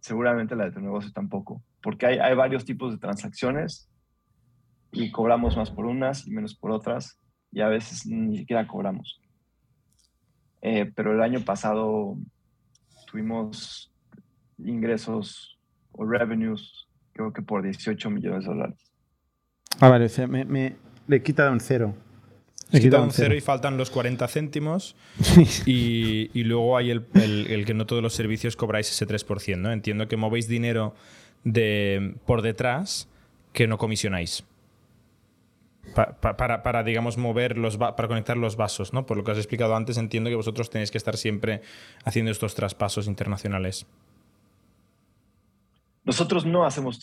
[0.00, 3.88] seguramente la de tu negocio tampoco, porque hay, hay, varios tipos de transacciones
[4.90, 7.20] y cobramos más por unas y menos por otras
[7.52, 9.19] y a veces ni siquiera cobramos.
[10.62, 12.16] Eh, pero el año pasado
[13.10, 13.90] tuvimos
[14.58, 15.58] ingresos
[15.92, 18.92] o revenues, creo que por 18 millones de dólares.
[19.80, 21.94] Ah, vale, o me, me le he quitado un cero.
[22.70, 24.94] Le quita un cero y faltan los 40 céntimos.
[25.66, 29.58] y, y, luego hay el, el, que no todos los servicios cobráis ese 3%.
[29.58, 29.72] ¿no?
[29.72, 30.94] Entiendo que movéis dinero
[31.42, 33.08] de, por detrás
[33.52, 34.44] que no comisionáis.
[35.94, 39.06] Para, para, digamos, mover los para conectar los vasos, ¿no?
[39.06, 41.62] Por lo que has explicado antes, entiendo que vosotros tenéis que estar siempre
[42.04, 43.86] haciendo estos traspasos internacionales.
[46.04, 46.98] Nosotros no hacemos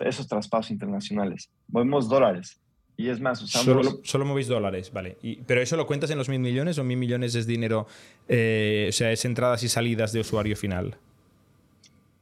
[0.00, 1.50] esos traspasos internacionales.
[1.68, 2.60] Movemos dólares.
[2.96, 4.00] Y es más, usamos...
[4.04, 5.16] Solo, movéis dólares, vale.
[5.46, 7.86] ¿Pero eso lo cuentas en los mil millones o mil millones es dinero,
[8.28, 10.96] eh, o sea, es entradas y salidas de usuario final?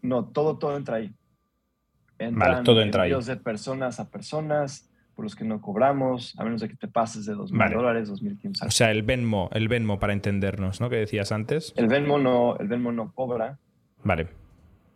[0.00, 1.12] No, todo, todo entra ahí.
[2.18, 3.12] vale, todo entra ahí.
[3.12, 4.89] de personas a personas
[5.20, 8.08] por los que no cobramos, a menos de que te pases de dos mil dólares,
[8.08, 10.88] dos mil O sea, el Venmo, el Venmo para entendernos, ¿no?
[10.88, 11.74] Que decías antes.
[11.76, 13.58] El Venmo no, el Venmo no cobra.
[14.02, 14.28] Vale.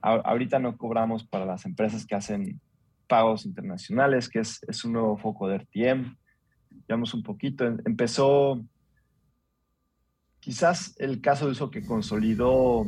[0.01, 2.59] ahorita no cobramos para las empresas que hacen
[3.07, 6.17] pagos internacionales, que es, es un nuevo foco de RTM.
[6.89, 7.67] Llevamos un poquito.
[7.85, 8.65] Empezó,
[10.41, 12.87] quizás el caso de uso que consolidó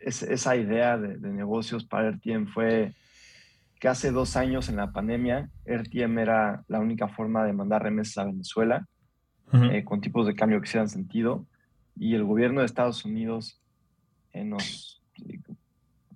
[0.00, 2.94] esa idea de, negocios para RTM fue
[3.82, 8.18] que hace dos años en la pandemia, RTM era la única forma de mandar remesas
[8.18, 8.86] a Venezuela
[9.52, 11.46] eh, con tipos de cambio que hicieran sentido.
[11.96, 13.60] Y el gobierno de Estados Unidos
[14.34, 15.02] eh, nos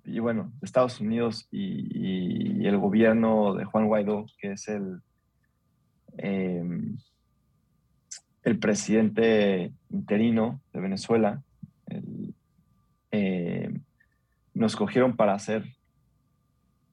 [0.05, 5.01] y bueno, Estados Unidos y, el gobierno de Juan Guaidó, que es el,
[6.19, 6.97] em,
[8.43, 11.43] el presidente interino de Venezuela,
[13.11, 13.83] em,
[14.53, 15.76] nos cogieron para hacer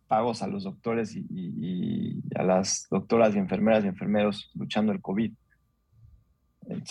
[0.06, 5.32] pagos a los doctores y, a las doctoras y enfermeras y enfermeros luchando el COVID.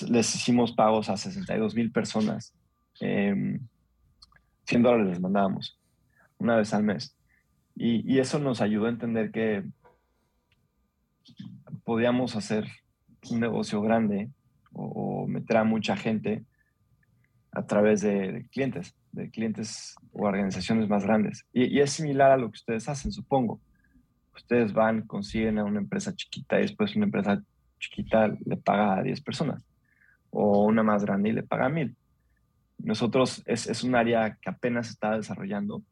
[0.08, 2.54] Les hicimos pagos a 62 mil personas.
[2.96, 3.68] 100
[4.70, 5.80] em, dólares les mandábamos
[6.38, 7.16] una vez al mes.
[7.76, 9.64] Y, eso nos ayudó a entender que
[11.84, 12.68] podíamos hacer
[13.32, 14.30] un negocio grande
[14.72, 16.46] o, meter a mucha gente
[17.52, 21.46] a través de, clientes, de clientes o organizaciones más grandes.
[21.54, 23.62] Y, es similar a lo que ustedes hacen, supongo.
[24.36, 27.42] Ustedes van, consiguen a una empresa chiquita y después una empresa
[27.80, 29.64] chiquita le paga a 10 personas.
[30.30, 31.96] O una más grande y le paga a 1000.
[32.80, 35.84] Nosotros es, es un área que apenas está desarrollando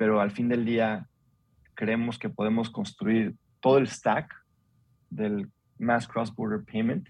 [0.00, 1.10] pero al fin del día
[1.74, 4.34] creemos que podemos construir todo el stack
[5.10, 7.06] del Mass Cross Border Payment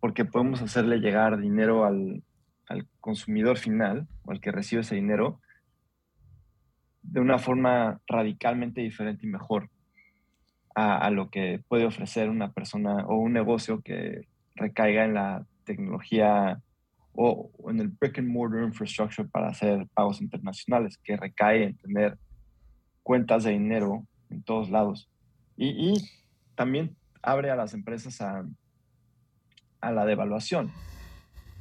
[0.00, 2.24] porque podemos hacerle llegar dinero al,
[3.00, 5.40] consumidor final o al que recibe ese dinero
[7.02, 9.70] de una forma radicalmente diferente y mejor
[10.74, 15.46] a, a, lo que puede ofrecer una persona o un negocio que recaiga en la
[15.64, 16.60] tecnología
[17.12, 22.18] o, en el brick and mortar infrastructure para hacer pagos internacionales, que recae en tener
[23.02, 25.08] cuentas de dinero en todos lados.
[25.56, 25.94] Y, y
[26.54, 28.44] también abre a las empresas a,
[29.80, 30.70] a la devaluación,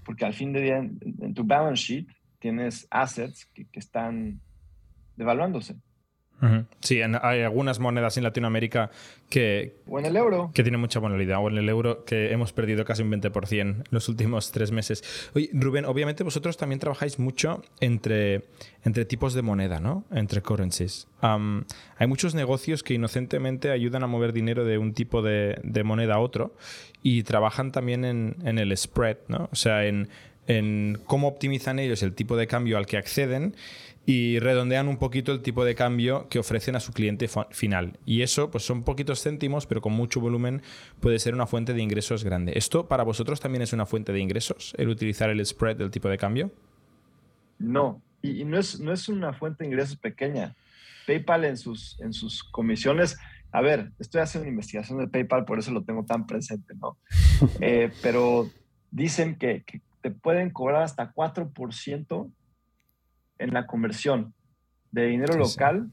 [0.07, 2.07] porque al fin de día en, tu balance sheet
[2.39, 4.39] tienes assets que, que están
[5.17, 5.75] devaluándose.
[6.81, 8.91] Sí, hay algunas monedas en Latinoamérica
[9.29, 9.75] que.
[9.87, 10.51] O en el euro.
[10.53, 11.39] Que tienen mucha volatilidad.
[11.39, 15.29] O en el euro que hemos perdido casi un 20% en los últimos tres meses.
[15.33, 18.45] Oye, Rubén, obviamente vosotros también trabajáis mucho entre,
[18.83, 20.05] entre tipos de moneda, ¿no?
[20.11, 21.07] Entre currencies.
[21.21, 26.15] hay muchos negocios que inocentemente ayudan a mover dinero de un tipo de, de moneda
[26.15, 26.55] a otro
[27.01, 29.49] y trabajan también en, en el spread, ¿no?
[29.51, 30.09] O sea, en,
[30.47, 33.55] en cómo optimizan ellos el tipo de cambio al que acceden
[34.07, 37.99] y redondean un poquito el tipo de cambio que ofrecen a su cliente final.
[38.05, 40.61] Y eso, pues son poquitos céntimos, pero con mucho volumen
[41.01, 42.53] puede ser una fuente de ingresos grande.
[42.55, 46.07] ¿Esto para vosotros también es una fuente de ingresos, el utilizar el spread del tipo
[46.07, 46.51] de cambio?
[47.59, 50.55] No, y, no, es, no es una fuente de ingresos pequeña.
[51.05, 53.17] PayPal en sus, en sus comisiones,
[53.51, 56.97] a ver, estoy haciendo una investigación de PayPal, por eso lo tengo tan presente, ¿no?
[57.59, 58.49] Eh, pero
[58.89, 62.31] dicen que, que te pueden cobrar hasta 4%
[63.39, 64.33] en la conversión
[64.91, 65.91] de dinero local,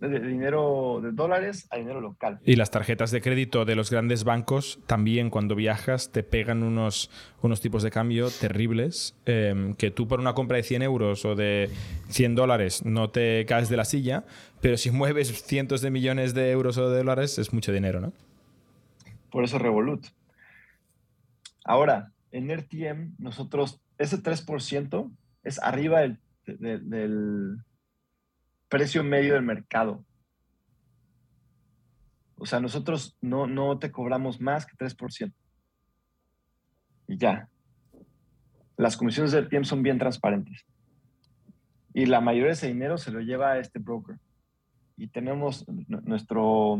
[0.00, 2.40] De, dinero de dólares a dinero local.
[2.44, 7.08] Y las tarjetas de crédito de los grandes bancos también cuando viajas te pegan unos,
[7.40, 11.36] unos tipos de cambio terribles em, que tú por una compra de 100 euros o
[11.36, 11.70] de
[12.08, 14.24] 100 dólares no te caes de la silla,
[14.60, 18.12] pero si mueves cientos de millones de euros o de dólares es mucho dinero, ¿no?
[19.30, 20.04] Por eso Revolut.
[21.64, 25.10] Ahora, en RTM nosotros, ese 3%
[25.44, 27.58] es arriba del
[28.68, 30.04] precio medio del mercado.
[32.36, 35.32] O sea, nosotros no, no te cobramos más que 3%.
[37.06, 37.48] Y ya.
[38.76, 40.66] Las comisiones del tiempo son bien transparentes.
[41.94, 44.18] Y la mayoría de ese dinero se lo lleva a este broker.
[44.96, 46.78] Y tenemos nuestro,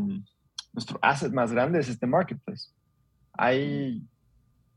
[0.73, 2.71] nuestro asset más grande es este marketplace.
[3.33, 4.03] Hay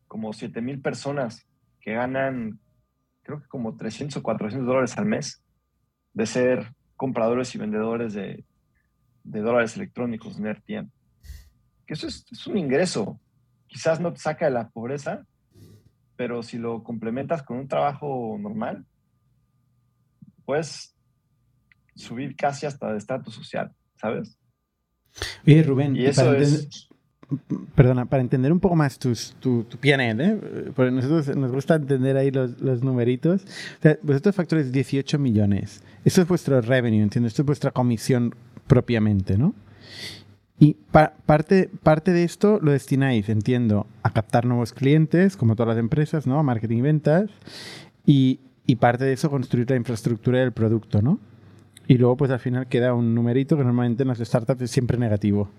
[0.08, 1.46] como 7 mil personas
[1.80, 2.58] que ganan
[3.26, 5.42] creo que como 300 o 400 dólares al mes
[6.14, 8.44] de ser compradores y vendedores de,
[9.24, 10.90] dólares electrónicos en RTM.
[11.86, 13.20] Que eso es, un ingreso.
[13.66, 15.26] Quizás no te saca de la pobreza,
[16.16, 18.86] pero si lo complementas con un trabajo normal,
[20.44, 20.96] puedes
[21.96, 24.38] subir casi hasta de estatus social, ¿sabes?
[25.46, 26.88] Oye, Rubén, y eso es
[27.74, 30.70] Perdona, para entender un poco más tu, tu PNL, ¿eh?
[30.74, 33.42] porque nosotros nos gusta entender ahí los, los numeritos.
[33.42, 35.82] O sea, vosotros facturáis 18 millones.
[36.04, 37.26] Esto es vuestro revenue, entiendo.
[37.26, 38.34] Esto es vuestra comisión
[38.68, 39.54] propiamente, ¿no?
[40.58, 40.74] Y
[41.26, 46.26] parte, parte de esto lo destináis, entiendo, a captar nuevos clientes, como todas las empresas,
[46.26, 46.38] ¿no?
[46.38, 47.30] A marketing y ventas.
[48.06, 51.18] Y, y parte de eso construir la infraestructura del producto, ¿no?
[51.88, 54.96] Y luego, pues al final queda un numerito que normalmente en las startups es siempre
[54.96, 55.50] negativo.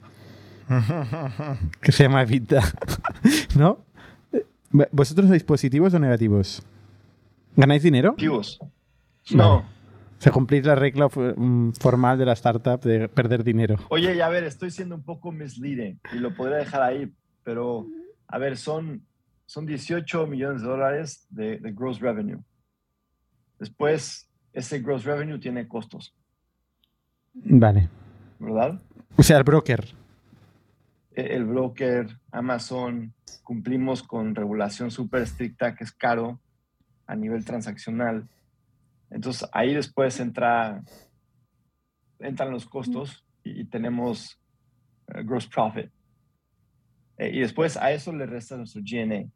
[1.81, 2.61] que se llama Evita.
[3.57, 3.79] ¿No?
[4.91, 6.61] ¿Vosotros sois positivos o negativos?
[7.55, 8.11] ¿Ganáis dinero?
[8.11, 8.59] Positivos.
[9.31, 9.65] No.
[10.19, 13.77] Se cumplís la regla mm, formal de la startup de perder dinero.
[13.89, 17.11] Oye, y a ver, estoy siendo un poco misleading y lo podría dejar ahí,
[17.43, 17.87] pero
[18.27, 19.05] a ver, son,
[19.45, 22.39] son 18 millones de dólares de, de gross revenue.
[23.59, 26.13] Después, ese gross revenue tiene costos.
[27.33, 27.89] Vale.
[28.39, 28.81] ¿Verdad?
[29.15, 29.87] O sea, el broker
[31.21, 36.39] el broker, Amazon, cumplimos con regulación súper estricta que es caro
[37.05, 38.27] a nivel transaccional.
[39.09, 40.83] Entonces ahí después entra,
[42.19, 44.37] entran los costos y, tenemos
[45.07, 45.89] eh, gross profit.
[47.17, 49.29] Eh, y después a eso le resta nuestro GNA.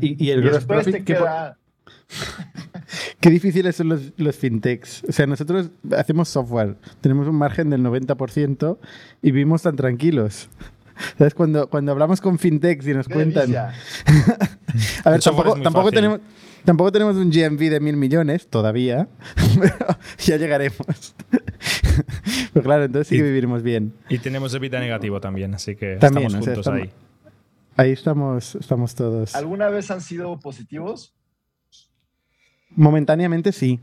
[0.00, 1.56] y, el gross profit queda...
[3.20, 5.04] Qué difíciles son los, los, fintechs.
[5.08, 8.78] O sea, nosotros hacemos software, tenemos un margen del 90%
[9.22, 10.50] y vivimos tan tranquilos.
[11.18, 11.34] ¿Sabes?
[11.34, 13.54] Cuando, cuando hablamos con fintechs y nos cuentan.
[15.04, 16.20] a ver, tampoco, tampoco tenemos.
[16.64, 19.06] Tampoco tenemos un GMV de mil millones todavía,
[19.60, 19.76] pero
[20.18, 21.14] ya llegaremos.
[22.54, 23.92] pero claro, entonces sí que viviremos bien.
[24.08, 26.90] Y tenemos EBITDA negativo también, así que estamos juntos ahí.
[27.76, 29.34] Ahí estamos, estamos todos.
[29.34, 31.12] ¿Alguna vez han sido positivos?
[32.70, 33.80] Momentáneamente sí.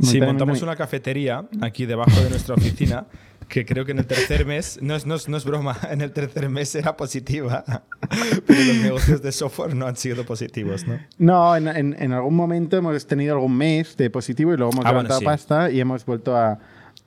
[0.00, 3.06] Sí, montamos una cafetería aquí debajo de nuestra oficina
[3.48, 6.48] que creo que en el tercer mes, no es, no, es, broma, en el tercer
[6.48, 7.64] mes era positiva,
[8.46, 10.98] pero los negocios de software no han sido positivos, ¿no?
[11.18, 14.90] No, en, en, algún momento hemos tenido algún mes de positivo y luego hemos ah,
[14.90, 16.58] levantado pasta y hemos vuelto a,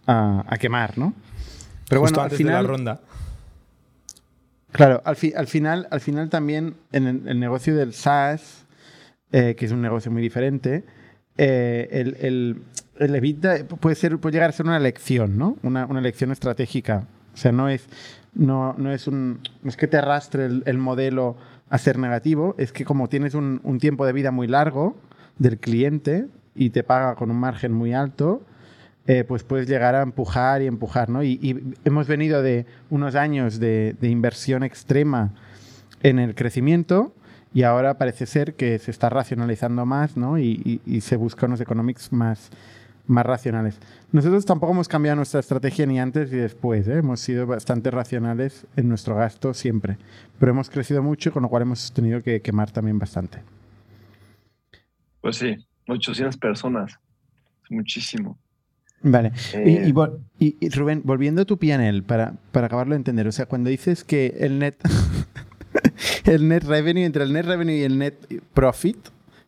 [0.06, 1.14] a, quemar, ¿no?
[1.90, 3.02] Pero bueno, al final, de la ronda.
[4.72, 8.66] Claro, al, al, final, al final también en el, negocio del SaaS,
[9.32, 10.84] eh, que es un negocio muy diferente,
[11.38, 12.62] eh, el, el,
[13.00, 15.58] el, EBITDA puede, ser, puede llegar a ser una elección, ¿no?
[15.64, 17.88] Una, una elección estratégica O sea, no es,
[18.34, 21.38] no, no es, un, es que te arrastre el, modelo
[21.70, 24.96] a ser negativo, es que como tienes un, un, tiempo de vida muy largo
[25.38, 28.42] del cliente y te paga con un margen muy alto,
[29.10, 31.24] eh, pues puedes llegar a empujar y empujar, ¿no?
[31.24, 35.32] Y, hemos venido de unos años de, de, inversión extrema
[36.04, 37.14] en el crecimiento
[37.54, 40.38] y ahora parece ser que se está racionalizando más, ¿no?
[40.38, 42.50] Y, y se buscan unos economics más,
[43.08, 43.80] más racionales.
[44.12, 46.88] Nosotros tampoco hemos cambiado nuestra estrategia ni antes ni después.
[46.88, 46.98] ¿eh?
[46.98, 49.98] Hemos sido bastante racionales en nuestro gasto siempre.
[50.40, 53.40] Pero hemos crecido mucho, con lo cual hemos tenido que quemar también bastante.
[55.22, 55.56] Pues sí,
[55.88, 57.00] 800 personas.
[57.70, 58.38] Muchísimo.
[59.02, 59.32] Vale.
[59.54, 63.70] Y, eh, Rubén, volviendo a tu PNL, para, para acabarlo de entender, o sea, cuando
[63.70, 64.76] dices que el net,
[66.26, 68.16] el net revenue, entre el net revenue y el net
[68.54, 68.98] profit,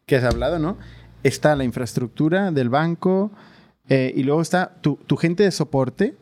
[0.05, 0.77] que has hablado, ¿no?
[1.23, 3.31] Está la infraestructura del banco,
[3.89, 6.15] eh, y luego está tu, gente de soporte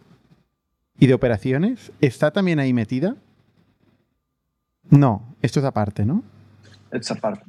[0.98, 1.92] y de operaciones.
[2.00, 3.18] ¿Está también ahí metida?
[4.90, 6.24] No, esto es aparte, ¿no?
[6.92, 7.44] Es aparte.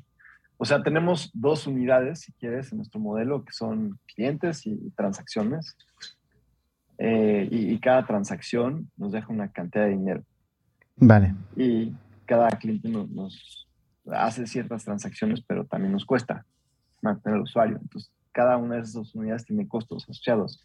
[0.56, 5.76] O sea, tenemos dos unidades, si quieres, en nuestro modelo, que son clientes y transacciones.
[6.98, 10.24] Eh, y, cada transacción nos deja una cantidad de dinero.
[10.96, 11.32] Vale.
[11.54, 11.94] Y
[12.26, 13.68] cada cliente nos, nos
[14.10, 16.44] hace ciertas transacciones, pero también nos cuesta
[17.02, 17.78] mantener al usuario.
[17.80, 20.62] Entonces, cada una de esas unidades tiene costos asociados,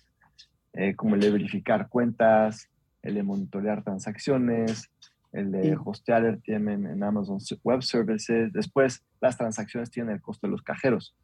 [0.73, 2.69] eh, como el de verificar cuentas,
[3.01, 4.89] el de monitorear transacciones,
[5.31, 8.53] el de hostear RTM en, Amazon Web Services.
[8.53, 11.15] Después, las transacciones tienen el costo de los cajeros.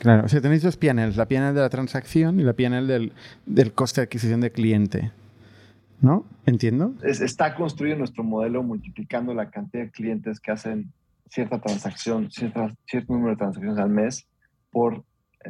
[0.00, 3.12] Claro, o sea, tenéis dos PNLs, la PNL de la transacción y la PNL del,
[3.46, 5.12] del coste de adquisición de cliente.
[6.00, 6.24] ¿No?
[6.46, 6.94] ¿Entiendo?
[7.02, 10.92] está construido nuestro modelo multiplicando la cantidad de clientes que hacen
[11.30, 14.26] cierta transacción, cierta, cierto número de transacciones al mes
[14.70, 15.04] por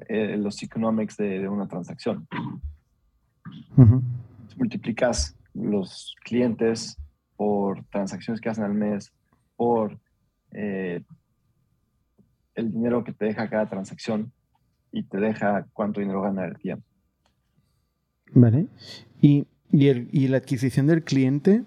[0.09, 2.27] eh, los economics de, una transacción.
[4.57, 6.97] Multiplicas los clientes
[7.37, 9.13] por transacciones que hacen al mes,
[9.57, 9.99] por
[10.53, 11.03] eh,
[12.55, 14.33] el dinero que te deja cada transacción
[14.93, 16.85] y te deja cuánto dinero gana el tiempo.
[18.33, 18.67] Vale.
[19.21, 21.65] ¿Y, y, la adquisición del cliente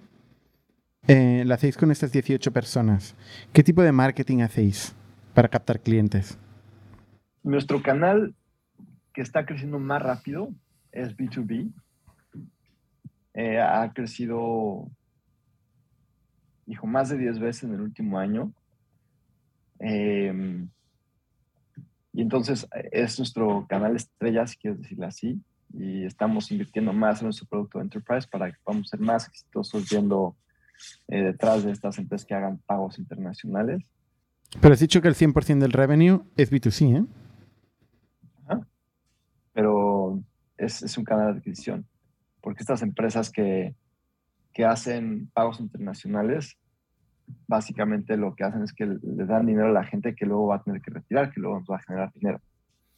[1.08, 3.16] eh, la hacéis con estas 18 personas?
[3.54, 4.96] ¿Qué tipo de marketing hacéis
[5.34, 6.38] para captar clientes?
[7.44, 8.36] Nuestro canal
[9.14, 10.50] que está creciendo más rápido
[10.92, 11.72] es B2B.
[13.34, 14.90] Eh, ha crecido,
[16.66, 18.52] dijo, más de 10 veces en el último año.
[19.80, 20.70] Em,
[22.14, 25.42] y entonces es nuestro canal estrella, si quieres decirlo así,
[25.74, 30.36] y estamos invirtiendo más en nuestro producto enterprise para que podamos ser más exitosos viendo
[31.08, 33.84] eh, detrás de estas empresas que hagan pagos internacionales.
[34.60, 37.06] Pero has dicho que el 100% del revenue es B2C, ¿eh?
[39.54, 40.22] pero
[40.58, 41.86] es, un canal de adquisición,
[42.42, 43.76] porque estas empresas que,
[44.64, 46.56] hacen pagos internacionales,
[47.48, 50.58] básicamente lo que hacen es que le dan dinero a la gente que luego va
[50.58, 52.40] a tener que retirar, que luego va a generar dinero.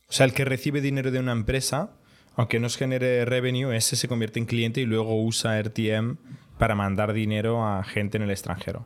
[0.09, 1.91] O sea, el que recibe dinero de una empresa,
[2.35, 6.17] aunque no genere revenue, ese se convierte en cliente y luego usa RTM
[6.57, 8.85] para mandar dinero a gente en el extranjero.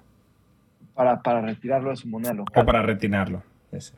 [0.93, 2.63] Para, retirarlo de su moneda local.
[2.63, 3.43] O para retirarlo.
[3.71, 3.93] Ese.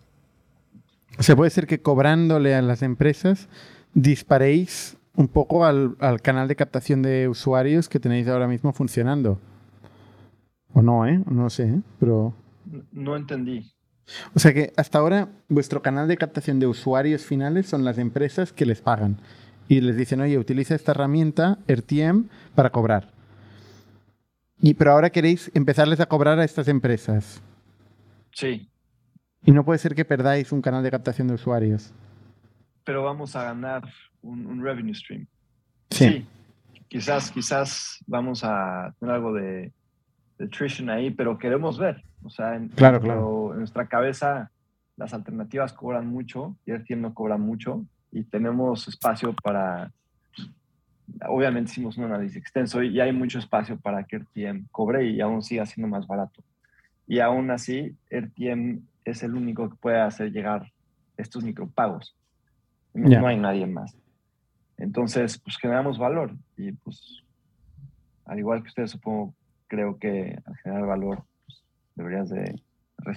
[1.18, 3.47] O sea, puede ser que cobrándole a las empresas
[3.93, 9.39] disparéis un poco al, canal de captación de usuarios que tenéis ahora mismo funcionando.
[10.74, 11.22] O no, ¿eh?
[11.30, 11.82] No sé, ¿eh?
[12.00, 12.34] pero...
[12.91, 13.72] No entendí.
[14.34, 18.51] O sea que hasta ahora vuestro canal de captación de usuarios finales son las empresas
[18.51, 19.18] que les pagan
[19.68, 23.12] y les dicen, oye, utiliza esta herramienta, RTM, para cobrar.
[24.62, 27.41] Y, pero ahora queréis empezarles a cobrar a estas empresas.
[28.32, 28.68] Sí.
[29.45, 31.93] Y no puede ser que perdáis un canal de captación de usuarios.
[32.84, 33.84] Pero vamos a ganar
[34.22, 35.28] un, revenue stream.
[35.91, 36.26] Sí.
[36.88, 39.72] Quizás, quizás vamos a tener algo de,
[40.40, 42.04] de attrition ahí, pero queremos ver.
[42.24, 43.52] O sea, en, claro, claro.
[43.52, 44.52] en nuestra cabeza
[44.98, 49.92] las alternativas cobran mucho y el no cobra mucho y tenemos espacio para,
[51.28, 55.42] obviamente hicimos un análisis extenso y hay mucho espacio para que RTM cobre y aún
[55.42, 56.44] siga siendo más barato.
[57.08, 60.72] Y aún así, RTM es el único que puede hacer llegar
[61.18, 62.16] estos micropagos.
[62.94, 63.96] No, no hay nadie más.
[64.78, 67.24] Entonces, pues generamos valor y pues,
[68.26, 69.34] al igual que ustedes, supongo,
[69.70, 71.63] creo que al generar valor, pues,
[71.95, 72.61] deberías de...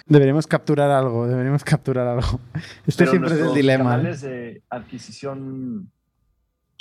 [0.06, 2.38] Deberíamos capturar algo, deberíamos capturar algo.
[2.86, 3.90] Este siempre es el dilema.
[3.90, 5.90] canales de adquisición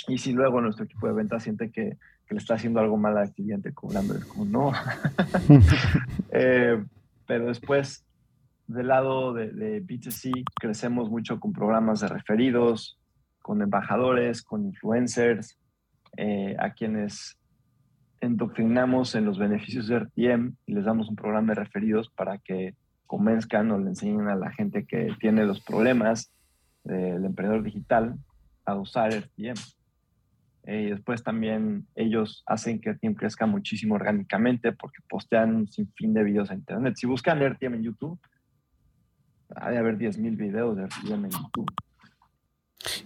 [0.06, 1.96] y si luego nuestro equipo de ventas siente que,
[2.26, 4.72] que le está haciendo algo mal al cliente cobrando, es como no.
[6.30, 6.82] eh,
[7.26, 8.04] pero después
[8.66, 12.98] del lado de, de, B2C, crecemos mucho con programas de referidos,
[13.40, 15.58] con embajadores, con influencers,
[16.16, 17.38] eh, a quienes
[18.22, 22.74] endoctrinamos en los beneficios de RTM y les damos un programa de referidos para que
[23.06, 26.32] convenzcan o le enseñen a la gente que tiene los problemas
[26.84, 28.14] del emprendedor digital
[28.64, 29.58] a usar RTM.
[30.64, 36.14] Eh, y después también ellos hacen que RTM crezca muchísimo orgánicamente porque postean un sinfín
[36.14, 36.94] de videos en internet.
[36.96, 38.20] Si buscan RTM en YouTube,
[39.56, 41.70] hay de haber 10.000 videos de RTM en YouTube.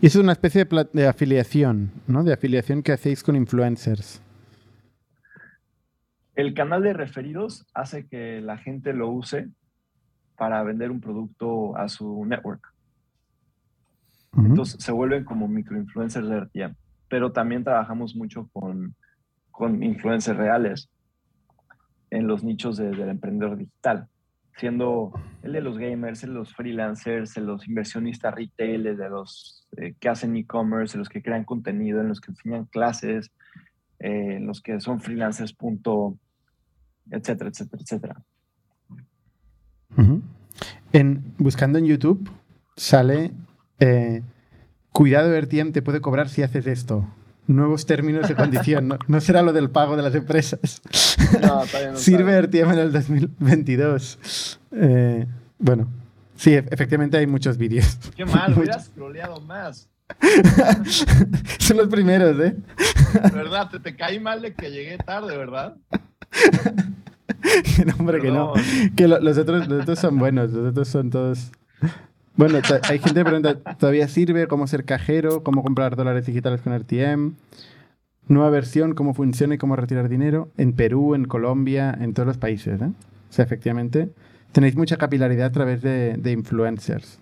[0.02, 2.22] Y es una especie de, de, afiliación, ¿no?
[2.22, 4.20] De afiliación que hacéis con influencers.
[6.36, 9.48] El canal de referidos hace que la gente lo use
[10.36, 12.72] para vender un producto a su network.
[14.36, 16.74] Entonces se vuelven como microinfluencers de RTM.
[17.08, 18.94] Pero también trabajamos mucho con,
[19.50, 20.90] con influencers reales
[22.10, 24.06] en los nichos de, del emprendedor digital,
[24.56, 25.12] siendo
[25.42, 29.08] el de los gamers, el de los freelancers, el de los inversionistas retail, el de
[29.08, 33.32] los eh, que hacen e-commerce, los que crean contenido, en los que enseñan clases,
[34.00, 36.18] eh, los que son freelancers, punto,
[37.10, 38.22] etcétera, etcétera, etcétera.
[40.92, 42.30] en, buscando en YouTube
[42.76, 43.32] sale
[43.78, 44.22] eh,
[44.92, 47.06] cuidado RTM te puede cobrar si haces esto.
[47.46, 48.98] Nuevos términos de condición.
[49.06, 50.82] No, será lo del pago de las empresas.
[51.42, 54.58] No, no Sirve RTM en el 2022.
[54.72, 55.26] Eh,
[55.58, 55.88] bueno,
[56.34, 57.98] sí, efectivamente hay muchos vídeos.
[58.16, 59.88] Qué mal, hubieras scrolleado más.
[61.58, 62.56] Son los primeros, ¿eh?
[63.32, 63.70] ¿Verdad?
[63.70, 65.76] Te, te caí mal de que llegué tarde, ¿verdad?
[66.30, 68.52] Que no, hombre, que no.
[68.96, 71.50] Que los, otros, los otros son buenos, los otros son todos.
[72.36, 74.46] Bueno, hay gente que pregunta, ¿todavía sirve?
[74.46, 75.42] ¿Cómo ser cajero?
[75.42, 77.34] ¿Cómo comprar dólares digitales con RTM?
[78.28, 80.50] Nueva versión, ¿cómo funciona y cómo retirar dinero?
[80.58, 82.80] En Perú, en Colombia, en todos los países.
[82.82, 82.90] ¿eh?
[83.30, 84.10] O sea, efectivamente,
[84.52, 87.20] tenéis mucha capilaridad a través de, influencers.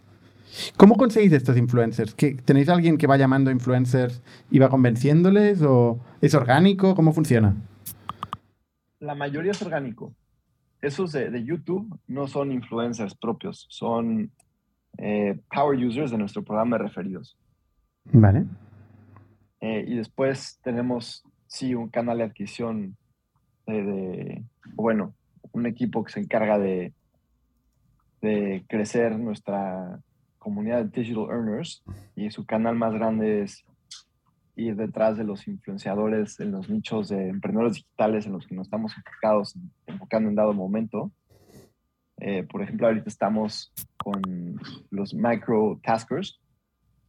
[0.77, 2.17] ¿Cómo conseguís estos influencers?
[2.45, 5.63] ¿Tenéis alguien que va llamando influencers y va convenciéndoles?
[5.63, 6.95] ¿O es orgánico?
[6.95, 7.55] ¿Cómo funciona?
[9.05, 10.15] La mayoría es orgánico.
[10.81, 14.31] Esos de, de YouTube no son influencers propios, son
[14.99, 17.37] eh, power users de nuestro programa de referidos.
[18.05, 18.47] Vale.
[19.61, 22.97] Eh, y después tenemos, sí, un canal de adquisición
[23.67, 24.43] de,
[24.75, 25.15] bueno,
[25.53, 26.93] un equipo que se encarga de,
[28.21, 30.01] de crecer nuestra
[30.39, 31.83] comunidad de digital earners
[32.17, 33.65] y su canal más grande es
[34.57, 38.67] ir detrás de los influenciadores en los nichos de emprendedores digitales en los que nos
[38.67, 39.55] estamos enfocados,
[39.87, 41.11] enfocando en dado momento.
[42.19, 44.21] Eh, por ejemplo, ahorita estamos con
[44.91, 46.41] los micro taskers,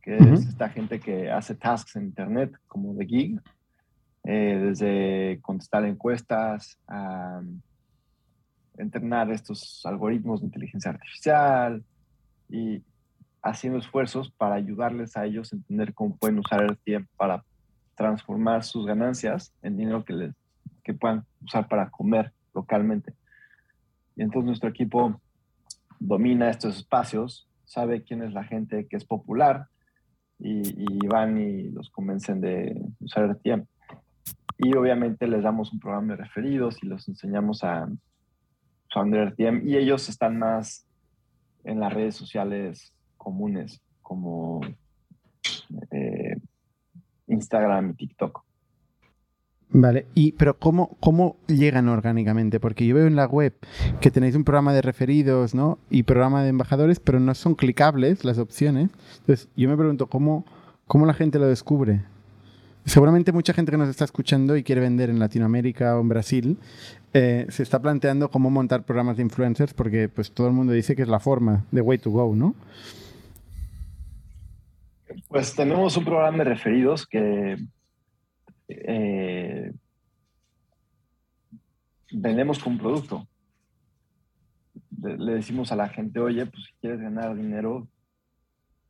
[0.01, 3.41] que es esta gente que hace tasks en Internet, como de gig,
[4.23, 7.41] eh, desde contestar encuestas a
[8.77, 11.83] entrenar estos algoritmos de inteligencia artificial
[12.49, 12.83] y
[13.45, 17.43] haciendo esfuerzos para ayudarles a ellos a entender cómo pueden usar el tiempo para
[17.93, 20.35] transformar sus ganancias en dinero que, les,
[20.83, 23.13] que puedan usar para comer localmente.
[24.15, 25.21] Y entonces nuestro equipo
[25.99, 29.67] domina estos espacios, sabe quién es la gente que es popular
[30.39, 33.65] y, van y los convencen de usar RTM.
[34.57, 37.87] Y obviamente les damos un programa de referidos y los enseñamos a
[38.89, 40.87] usar RTM y ellos están más
[41.63, 42.95] en las redes sociales
[43.25, 44.61] comunes como
[45.91, 46.37] eh,
[47.27, 48.43] Instagram y TikTok.
[49.69, 52.59] Vale, y pero ¿cómo, ¿cómo llegan orgánicamente?
[52.59, 53.53] Porque yo veo en la web
[53.99, 55.79] que tenéis un programa de referidos, ¿no?
[55.89, 58.91] Y programa de embajadores, pero no son clicables las opciones.
[59.21, 60.45] Entonces, yo me pregunto, ¿cómo,
[60.85, 62.03] cómo la gente lo descubre?
[62.85, 66.59] Seguramente mucha gente que nos está escuchando y quiere vender en Latinoamérica o en Brasil
[67.13, 70.95] eh, se está planteando cómo montar programas de influencers porque pues todo el mundo dice
[70.95, 72.53] que es la forma de way to go, ¿no?
[75.27, 77.57] Pues tenemos un programa de referidos que
[78.67, 79.71] eh,
[82.11, 83.27] vendemos con producto.
[85.01, 87.87] Le decimos a la gente, oye, pues si quieres ganar dinero,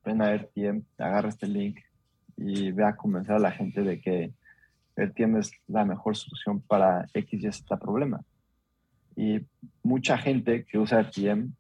[0.03, 1.79] ven a RTM, agarra este link
[2.37, 4.33] y ve a convencer a la gente de que
[4.95, 8.21] RTM es la mejor solución para X y Z problema.
[9.15, 9.41] Y
[9.83, 11.53] mucha gente que usa RTM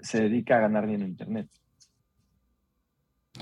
[0.00, 1.48] se dedica a ganar dinero en Internet.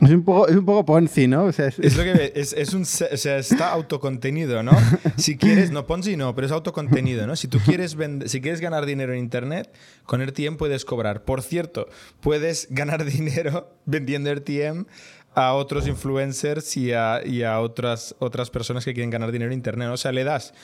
[0.01, 1.45] Es un poco, es un poco Ponzi, ¿no?
[1.45, 1.97] O sea, es...
[1.97, 4.73] lo que es, es un, o sea, está autocontenido, ¿no?
[5.17, 7.37] Si quieres, no Ponzi no, pero es autocontenido, ¿no?
[7.37, 7.97] Si tú quieres
[8.27, 9.71] si quieres ganar dinero en internet,
[10.05, 11.25] con RTM puedes cobrar.
[11.25, 11.89] Por cierto,
[12.21, 14.87] puedes ganar dinero vendiendo RTM
[15.35, 19.59] a otros influencers y a, y a otras, otras personas que quieren ganar dinero en
[19.59, 19.89] internet.
[19.93, 20.55] O sea, le das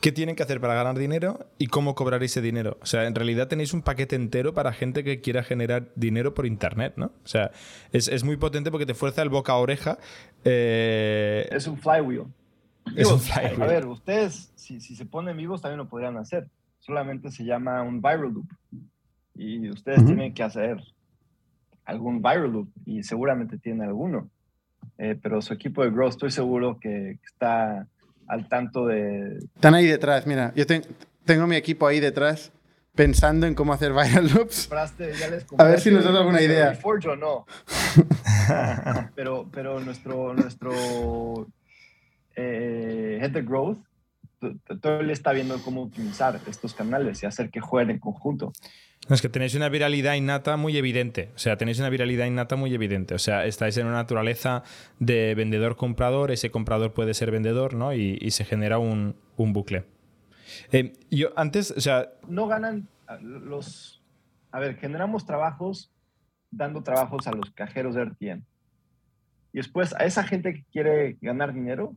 [0.00, 2.78] qué tienen que hacer para ganar dinero y cómo cobrar ese dinero.
[2.80, 6.46] O sea, en realidad tenéis un paquete entero para gente que quiera generar dinero por
[6.46, 7.06] Internet, ¿no?
[7.06, 7.50] O sea,
[7.92, 9.98] es, muy potente porque te fuerza el boca a oreja.
[10.44, 12.24] Eh, es un flywheel.
[13.60, 16.48] a ver, ustedes, si, si, se ponen vivos, también lo podrían hacer.
[16.78, 18.48] Solamente se llama un viral loop.
[19.34, 20.82] Y ustedes tienen que hacer
[21.84, 24.30] algún viral loop y seguramente tienen alguno.
[24.96, 27.86] Eh, pero su equipo de growth estoy seguro que está
[28.30, 29.38] al tanto de...
[29.54, 30.64] Están ahí detrás, mira, yo
[31.24, 32.52] tengo mi equipo ahí detrás
[32.94, 34.70] pensando en cómo hacer viral loops.
[35.58, 36.74] a ver si nos da alguna idea.
[36.74, 37.46] Forge o no.
[39.14, 41.46] pero, pero nuestro, nuestro
[42.36, 43.78] eh, Head of Growth
[44.80, 48.52] todo él está viendo cómo optimizar estos canales y hacer que jueguen en conjunto.
[49.08, 51.30] Es que tenéis una viralidad innata muy evidente.
[51.34, 53.14] O sea, tenéis una viralidad innata muy evidente.
[53.14, 54.62] O sea, estáis en una naturaleza
[54.98, 57.92] de vendedor-comprador, ese comprador puede ser vendedor, ¿no?
[57.92, 59.84] Y, se genera un, bucle.
[60.70, 62.10] Eh, yo antes, o sea.
[62.28, 62.88] No ganan
[63.20, 64.00] los.
[64.52, 65.90] A ver, generamos trabajos
[66.50, 68.42] dando trabajos a los cajeros de RTM.
[69.52, 71.94] Y después a esa gente que quiere ganar dinero,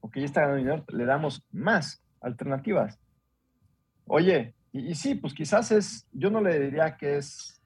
[0.00, 2.98] o que ya está ganando dinero, le damos más alternativas.
[4.06, 7.62] Oye, y, sí, pues quizás es, yo no le diría que es,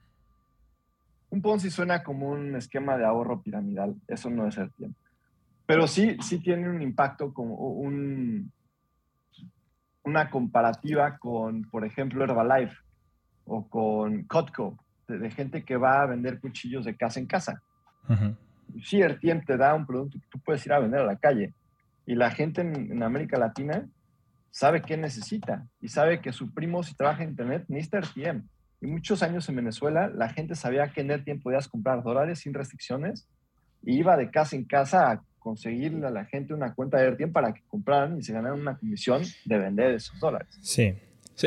[1.31, 4.99] un Ponzi suena como un esquema de ahorro piramidal, eso no es el tiempo.
[5.67, 8.53] Pero sí, sí tiene un impacto como un,
[10.05, 12.77] una comparativa con, por ejemplo, Herbalife
[13.47, 14.79] o con Cotco,
[15.09, 17.63] de, gente que va a vender cuchillos de casa en casa.
[18.83, 21.17] Sí, el tiempo te da un producto que tú puedes ir a vender a la
[21.17, 21.55] calle,
[22.05, 23.87] y la gente en, América Latina
[24.51, 28.43] sabe qué necesita y sabe que su primo si trabaja en Internet necesita RTM.
[28.81, 32.55] Y muchos años en Venezuela la gente sabía que en RTM podías comprar dólares sin
[32.55, 33.29] restricciones
[33.83, 37.33] y iba de casa en casa a conseguirle a la gente una cuenta de RTM
[37.33, 40.59] para que compraran y se ganaran una comisión de vender esos dólares.
[40.63, 40.95] Sí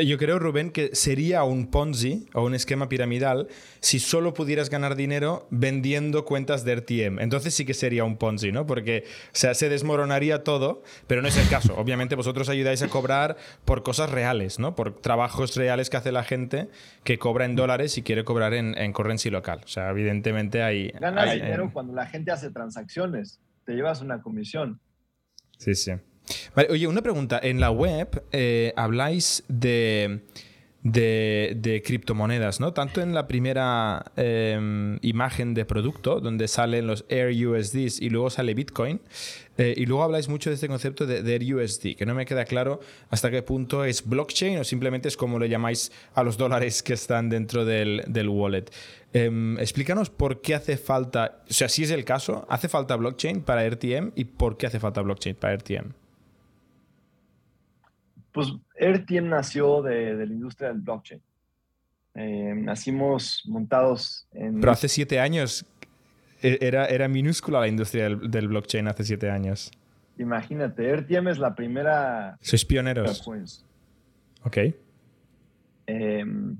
[0.00, 3.48] yo creo, Rubén, que sería un Ponzi o un esquema piramidal
[3.80, 7.20] si solo pudieras ganar dinero vendiendo cuentas de RTM.
[7.20, 8.66] Entonces sí que sería un Ponzi, ¿no?
[8.66, 11.76] Porque o sea, se desmoronaría todo, pero no es el caso.
[11.76, 14.74] Obviamente vosotros ayudáis a cobrar por cosas reales, ¿no?
[14.74, 16.68] Por trabajos reales que hace la gente
[17.04, 19.60] que cobra en dólares y quiere cobrar en, en currency local.
[19.64, 20.88] O sea, evidentemente hay...
[20.92, 23.40] Ganas dinero cuando la gente hace transacciones.
[23.66, 24.80] Te llevas una comisión.
[25.58, 25.92] Sí, sí
[26.68, 27.40] oye, una pregunta.
[27.42, 30.20] En la web eh, habláis de,
[30.82, 32.72] de, criptomonedas, ¿no?
[32.72, 38.30] Tanto en la primera em, imagen de producto, donde salen los Air USDs y luego
[38.30, 39.00] sale Bitcoin,
[39.58, 42.44] eh, y luego habláis mucho de este concepto de, Air USD, que no me queda
[42.44, 46.82] claro hasta qué punto es blockchain o simplemente es como lo llamáis a los dólares
[46.82, 48.64] que están dentro del, del wallet.
[49.12, 53.42] Em, explícanos por qué hace falta, o sea, si es el caso, ¿hace falta blockchain
[53.42, 56.01] para RTM y por qué hace falta blockchain para RTM?
[58.32, 61.20] Pues RTM nació de, la industria del blockchain.
[62.14, 64.60] Eh, nacimos montados en...
[64.60, 65.64] Pero hace siete años
[66.42, 69.70] e, era, era minúscula la industria del, blockchain hace siete años.
[70.18, 72.36] Imagínate, RTM es la primera...
[72.40, 73.26] Sois pioneros.
[74.44, 74.58] Ok.
[75.86, 76.56] Em,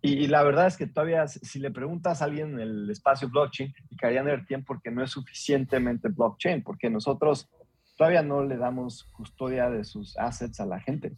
[0.00, 3.72] y, la verdad es que todavía, si le preguntas a alguien en el espacio blockchain,
[3.72, 7.48] criticarían RTM porque no es suficientemente blockchain, porque nosotros
[8.02, 11.12] todavía no le damos custodia de sus assets a la gente.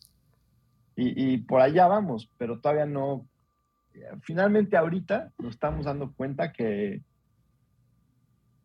[0.97, 3.27] Y, por allá vamos, pero todavía no.
[4.21, 7.01] Finalmente ahorita nos estamos dando cuenta que,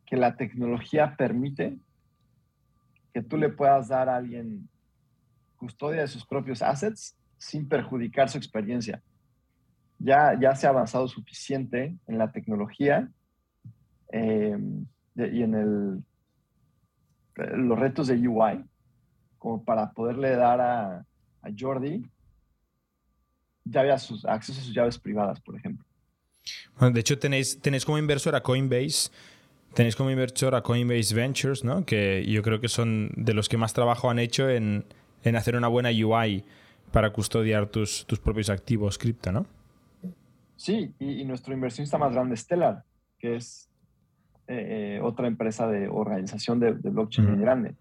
[0.05, 1.77] que la tecnología permite
[3.13, 4.67] que tú le puedas dar a alguien
[5.55, 9.01] custodia de sus propios assets sin perjudicar su experiencia.
[9.97, 13.09] Ya, ya se ha avanzado suficiente en la tecnología
[14.11, 14.57] eh,
[15.15, 16.03] y en el
[17.55, 18.63] los retos de UI,
[19.37, 21.05] como para poderle dar a,
[21.41, 22.03] a Jordi
[23.65, 25.85] ya había sus, acceso a sus llaves privadas, por ejemplo.
[26.77, 29.11] Bueno, de hecho, tenéis, tenéis como inversor a Coinbase,
[29.73, 31.85] tenéis como inversor a Coinbase Ventures, ¿no?
[31.85, 34.85] que yo creo que son de los que más trabajo han hecho en,
[35.23, 36.43] en hacer una buena UI
[36.91, 39.45] para custodiar tus, tus propios activos cripto, ¿no?
[40.55, 42.83] Sí, y, y nuestro inversionista más grande, Stellar,
[43.19, 43.68] que es
[44.51, 47.75] eh, otra empresa de organización de, blockchain muy grande.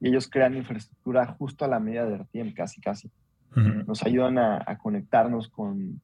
[0.00, 3.10] Y ellos crean infraestructura justo a la medida de RTM, casi, casi.
[3.56, 6.00] Nos ayudan a, conectarnos con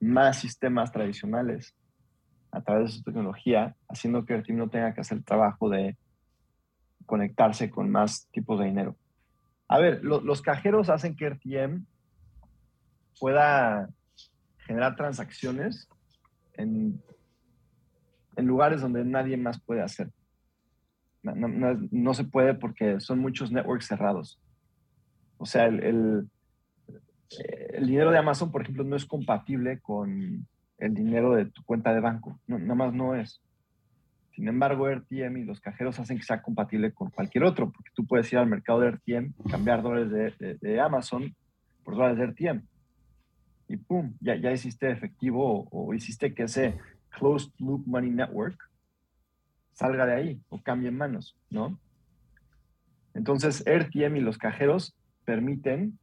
[0.00, 1.74] más sistemas tradicionales
[2.50, 5.98] a través de su tecnología, haciendo que RTM no tenga que hacer el trabajo de
[7.04, 8.96] conectarse con más tipos de dinero.
[9.68, 11.84] A ver, los cajeros hacen que RTM
[13.18, 13.90] pueda
[14.66, 15.90] generar transacciones
[16.54, 17.02] en
[18.40, 20.10] en lugares donde nadie más puede hacer.
[21.22, 24.40] No, se puede porque son muchos networks cerrados.
[25.36, 26.28] O sea, el,
[27.74, 30.46] el, dinero de Amazon, por ejemplo, no es compatible con
[30.78, 32.40] el dinero de tu cuenta de banco.
[32.46, 33.42] nada más no es.
[34.34, 38.06] Sin embargo, RTM y los cajeros hacen que sea compatible con cualquier otro, porque tú
[38.06, 41.34] puedes ir al mercado de RTM cambiar dólares de, Amazon
[41.84, 42.62] por dólares de RTM.
[43.68, 46.78] Y pum, ya, ya hiciste efectivo o, hiciste que ese
[47.10, 48.58] Closed Loop Money Network
[49.72, 51.78] salga de ahí o cambie manos, ¿no?
[53.14, 54.94] Entonces, RTM y los cajeros
[55.24, 55.98] permiten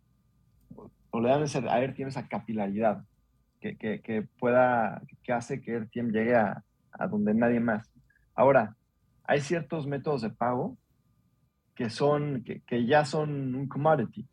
[1.12, 3.04] o le dan a RTM esa capilaridad
[3.60, 7.90] que, que, que, pueda, que hace que RTM llegue a, a donde nadie más.
[8.36, 8.76] Ahora,
[9.24, 10.78] hay ciertos métodos de pago
[11.76, 14.28] que, son, que, ya son un commodity.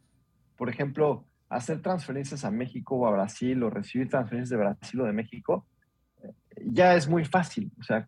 [0.56, 5.04] Por ejemplo, hacer transferencias a México o a Brasil o recibir transferencias de Brasil o
[5.04, 5.66] de México
[6.72, 7.70] ya es muy fácil.
[7.78, 8.06] O sea,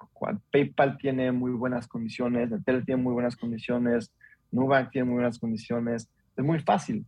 [0.51, 4.13] PayPal tiene muy buenas condiciones, Netel tiene muy buenas condiciones,
[4.51, 6.09] Nubank tiene muy buenas condiciones.
[6.37, 7.05] Es muy fácil.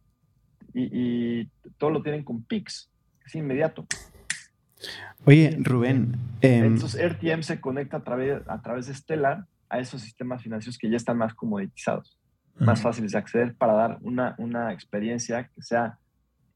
[0.74, 2.90] Y, y todo lo tienen con Pix.
[3.24, 3.86] Es inmediato.
[5.24, 6.16] Oye, Rubén.
[6.40, 10.78] Em, Entonces, RTM se conecta a través, a través de Stellar a esos sistemas financieros
[10.78, 12.18] que ya están más comoditizados,
[12.58, 15.98] más fáciles de acceder para dar una, una experiencia que sea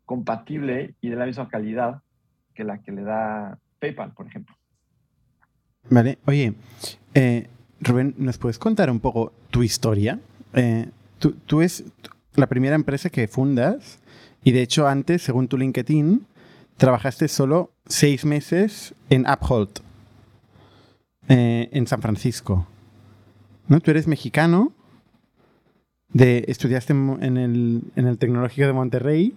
[0.06, 2.00] compatible y de la misma calidad
[2.54, 4.56] que la que le da PayPal, por ejemplo.
[5.90, 6.54] Vale, oye,
[7.14, 7.48] eh,
[7.80, 10.20] Rubén, ¿nos puedes contar un poco tu historia?
[10.54, 11.84] Eh, tú, tú es
[12.34, 13.98] la primera empresa que fundas
[14.44, 16.26] y de hecho antes, según tu LinkedIn,
[16.76, 19.80] trabajaste solo seis meses en Uphold,
[21.28, 22.66] eh, en San Francisco.
[23.68, 23.80] ¿No?
[23.80, 24.72] Tú eres mexicano,
[26.08, 29.34] de, estudiaste en el, en el Tecnológico de Monterrey,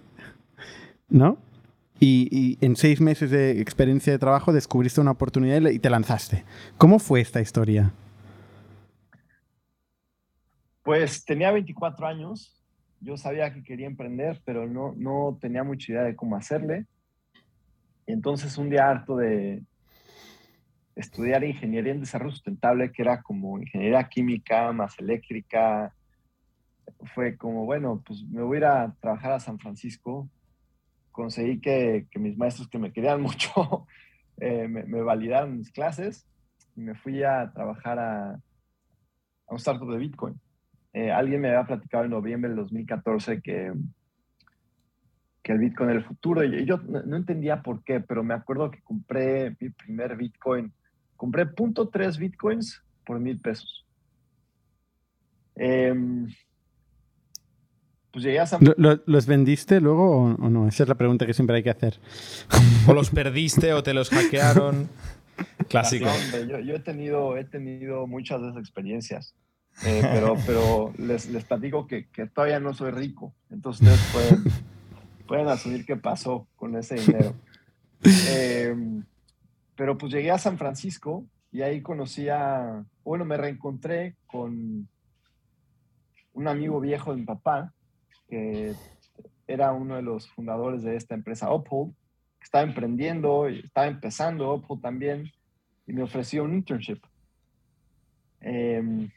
[1.08, 1.38] ¿no?
[1.98, 6.44] Y, en seis meses de experiencia de trabajo descubriste una oportunidad y te lanzaste.
[6.76, 7.92] ¿Cómo fue esta historia?
[10.82, 12.62] Pues tenía 24 años,
[13.00, 16.86] yo sabía que quería emprender, pero no, no tenía mucha idea de cómo hacerle.
[18.06, 19.62] Y entonces un día harto de
[20.94, 25.92] estudiar ingeniería en desarrollo sustentable, que era como ingeniería química más eléctrica,
[27.14, 30.28] fue como, bueno, pues me voy a a trabajar a San Francisco.
[31.16, 33.86] Conseguí que, mis maestros que me querían mucho
[34.38, 36.28] eh, me, me, validaron mis clases
[36.76, 38.38] y me fui a trabajar a,
[39.48, 40.38] un startup de Bitcoin.
[40.92, 43.72] Eh, alguien me había platicado en noviembre del 2014 que
[45.46, 46.42] que el Bitcoin era el futuro.
[46.42, 50.72] Y yo no, entendía por qué, pero me acuerdo que compré mi primer Bitcoin.
[51.14, 53.86] Compré .3 Bitcoins por mil pesos.
[55.54, 56.26] Em,
[58.16, 58.60] pues llegué a San...
[58.78, 60.68] ¿Los vendiste luego o, no?
[60.68, 62.00] Esa es la pregunta que siempre hay que hacer.
[62.86, 64.88] ¿O los perdiste o te los hackearon?
[65.68, 66.06] Clásico.
[66.48, 69.34] yo, he, tenido, he tenido muchas de esas experiencias.
[69.84, 73.34] Eh, pero pero les, les platico que, que, todavía no soy rico.
[73.50, 74.44] Entonces ustedes pueden
[75.26, 77.34] pueden asumir qué pasó con ese dinero.
[78.30, 79.04] Em,
[79.74, 84.88] pero pues llegué a San Francisco y ahí conocí a, bueno, me reencontré con
[86.32, 87.72] un amigo viejo de mi papá,
[88.28, 88.74] que
[89.46, 91.94] era uno de los fundadores de esta empresa Uphold,
[92.38, 95.30] que estaba emprendiendo, estaba empezando Uphold también,
[95.86, 97.00] y me ofreció un internship.
[98.40, 99.10] Em,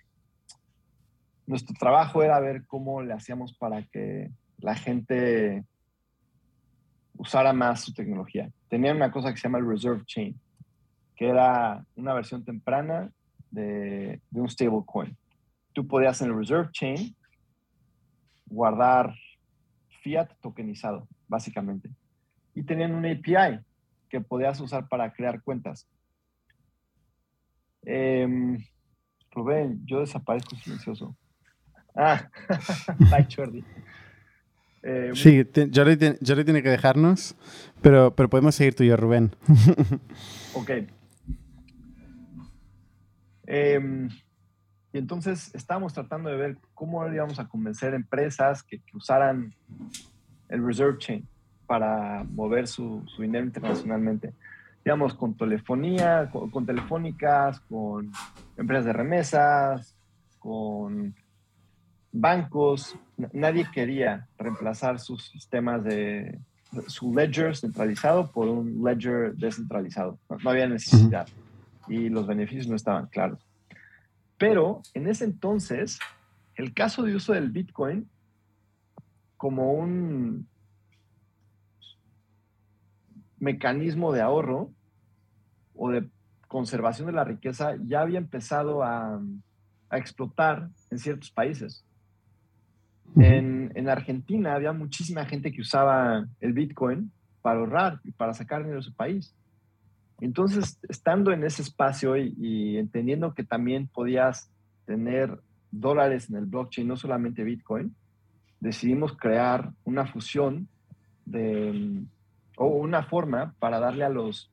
[1.47, 4.29] nuestro trabajo era ver cómo le hacíamos para que
[4.59, 5.63] la gente
[7.17, 8.51] usara más su tecnología.
[8.69, 10.39] Tenían una cosa que se llama el Reserve Chain,
[11.15, 13.11] que era una versión temprana
[13.49, 15.17] de, de un stablecoin.
[15.73, 17.15] Tú podías en el Reserve Chain
[18.49, 19.13] guardar
[20.03, 21.89] fiat tokenizado, básicamente.
[22.55, 23.59] Y tenían un API
[24.09, 25.87] que podías usar para crear cuentas.
[27.85, 28.57] Eh,
[29.31, 31.15] Rubén, yo desaparezco silencioso.
[31.95, 32.29] Ah,
[32.97, 33.63] bye, Jordi.
[34.81, 37.35] Eh, sí, Jordi, tiene que dejarnos,
[37.81, 39.35] pero, pero podemos seguir tú y yo, Rubén.
[40.53, 40.71] ok.
[43.45, 44.09] Em,
[44.91, 49.53] y entonces estábamos tratando de ver cómo íbamos a convencer empresas que, usaran
[50.49, 51.27] el Reserve Chain
[51.67, 54.33] para mover su, dinero internacionalmente.
[54.83, 58.11] Digamos, con telefonía, con telefónicas, con
[58.57, 59.95] empresas de remesas,
[60.39, 61.13] con
[62.11, 62.97] bancos,
[63.33, 66.39] nadie quería reemplazar sus sistemas de
[66.87, 70.17] su ledger centralizado por un ledger descentralizado.
[70.43, 71.27] No, había necesidad
[71.87, 73.48] y los beneficios no estaban claros.
[74.39, 75.99] Pero en ese entonces,
[76.55, 78.09] el caso de uso del Bitcoin
[79.37, 80.47] como un
[83.37, 84.71] mecanismo de ahorro
[85.75, 86.09] o de
[86.47, 89.21] conservación de la riqueza ya había empezado a,
[89.89, 91.85] a explotar en ciertos países.
[93.15, 97.11] En, Argentina había muchísima gente que usaba el Bitcoin
[97.41, 99.33] para ahorrar y para sacar dinero de su país.
[100.21, 104.51] Entonces, estando en ese espacio y, entendiendo que también podías
[104.85, 105.39] tener
[105.71, 107.95] dólares en el blockchain, no solamente Bitcoin,
[108.59, 110.67] decidimos crear una fusión
[111.25, 112.03] de,
[112.57, 114.51] o una forma para darle a los,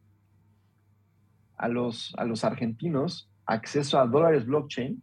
[1.57, 5.01] a los, a los argentinos acceso a dólares blockchain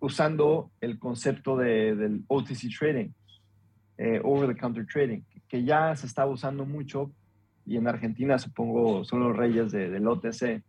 [0.00, 3.10] usando el concepto de, del OTC trading,
[3.96, 7.10] eh, over the counter trading, que ya se está usando mucho
[7.66, 10.62] y en Argentina supongo son los reyes del OTC,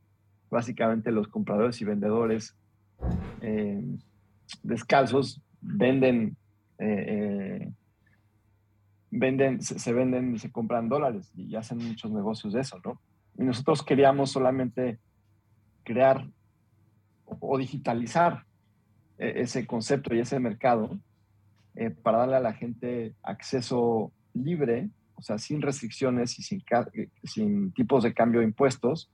[0.50, 2.56] básicamente los compradores y vendedores
[3.42, 3.84] eh,
[4.64, 6.38] descalzos venden,
[6.78, 7.72] eh,
[9.12, 13.00] venden se, se, venden, se compran dólares y hacen muchos negocios de eso, ¿no?
[13.38, 15.00] Y nosotros queríamos solamente
[15.84, 16.26] crear
[17.26, 18.46] o digitalizar
[19.18, 20.98] e-, ese concepto y ese mercado
[21.76, 26.64] eh, para darle a la gente acceso libre, o sea, sin restricciones y sin,
[26.94, 29.10] eh, sin tipos de cambio de impuestos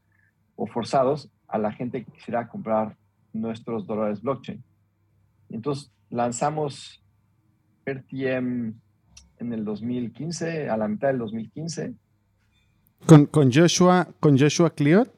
[0.56, 2.98] o forzados a la gente que quisiera comprar
[3.34, 4.64] nuestros dólares blockchain.
[5.50, 7.04] Entonces lanzamos
[7.86, 8.74] RTM
[9.40, 11.96] en el 2015, a la mitad del 2015.
[13.06, 15.12] ¿Con, con Joshua, con Joshua Cliot?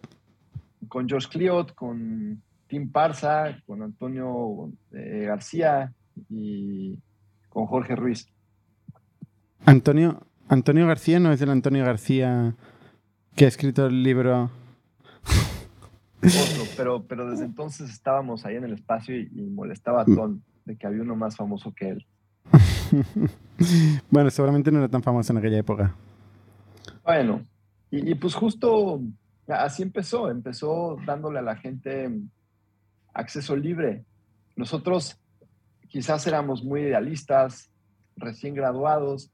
[0.88, 5.94] Con Josh Cliot, con Tim Parza, con Antonio eh, García
[6.30, 6.98] y
[7.50, 8.28] con Jorge Ruiz.
[9.66, 12.56] Antonio, Antonio García no es el Antonio García
[13.36, 14.52] que ha escrito el libro.
[16.20, 20.78] Otro, pero, pero desde entonces estábamos ahí en el espacio y, molestaba a Tom de
[20.78, 22.06] que había uno más famoso que él.
[24.10, 25.96] bueno, seguramente no era tan famoso en aquella época.
[27.04, 27.46] Bueno,
[27.92, 29.02] y, y pues justo
[29.48, 32.10] así empezó, empezó dándole a la gente
[33.14, 34.06] acceso libre.
[34.56, 35.20] Nosotros
[35.88, 37.70] quizás éramos muy idealistas,
[38.16, 39.32] recién graduados,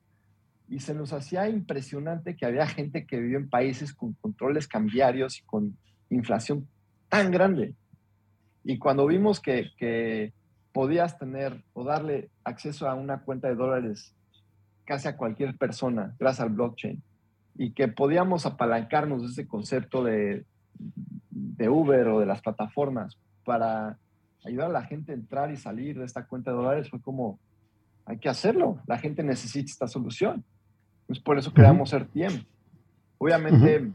[0.70, 5.40] y se nos hacía impresionante que había gente que vivía en países con controles cambiarios
[5.40, 5.76] y con
[6.10, 6.68] inflación
[7.10, 7.76] tan grande.
[8.64, 10.34] Y cuando vimos que,
[10.72, 14.16] podías tener o darle acceso a una cuenta de dólares
[14.86, 17.02] casi a cualquier persona gracias al blockchain
[17.56, 20.46] y que podíamos apalancarnos de ese concepto de,
[20.78, 23.98] de Uber o de las plataformas para
[24.46, 27.40] ayudar a la gente a entrar y salir de esta cuenta de dólares fue como,
[28.06, 30.46] hay que hacerlo, la gente necesita esta solución.
[31.10, 32.46] Es por eso creamos RTM.
[33.18, 33.92] Obviamente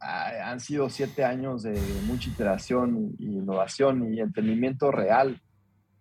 [0.00, 5.40] han sido siete años de mucha iteración y innovación y entendimiento real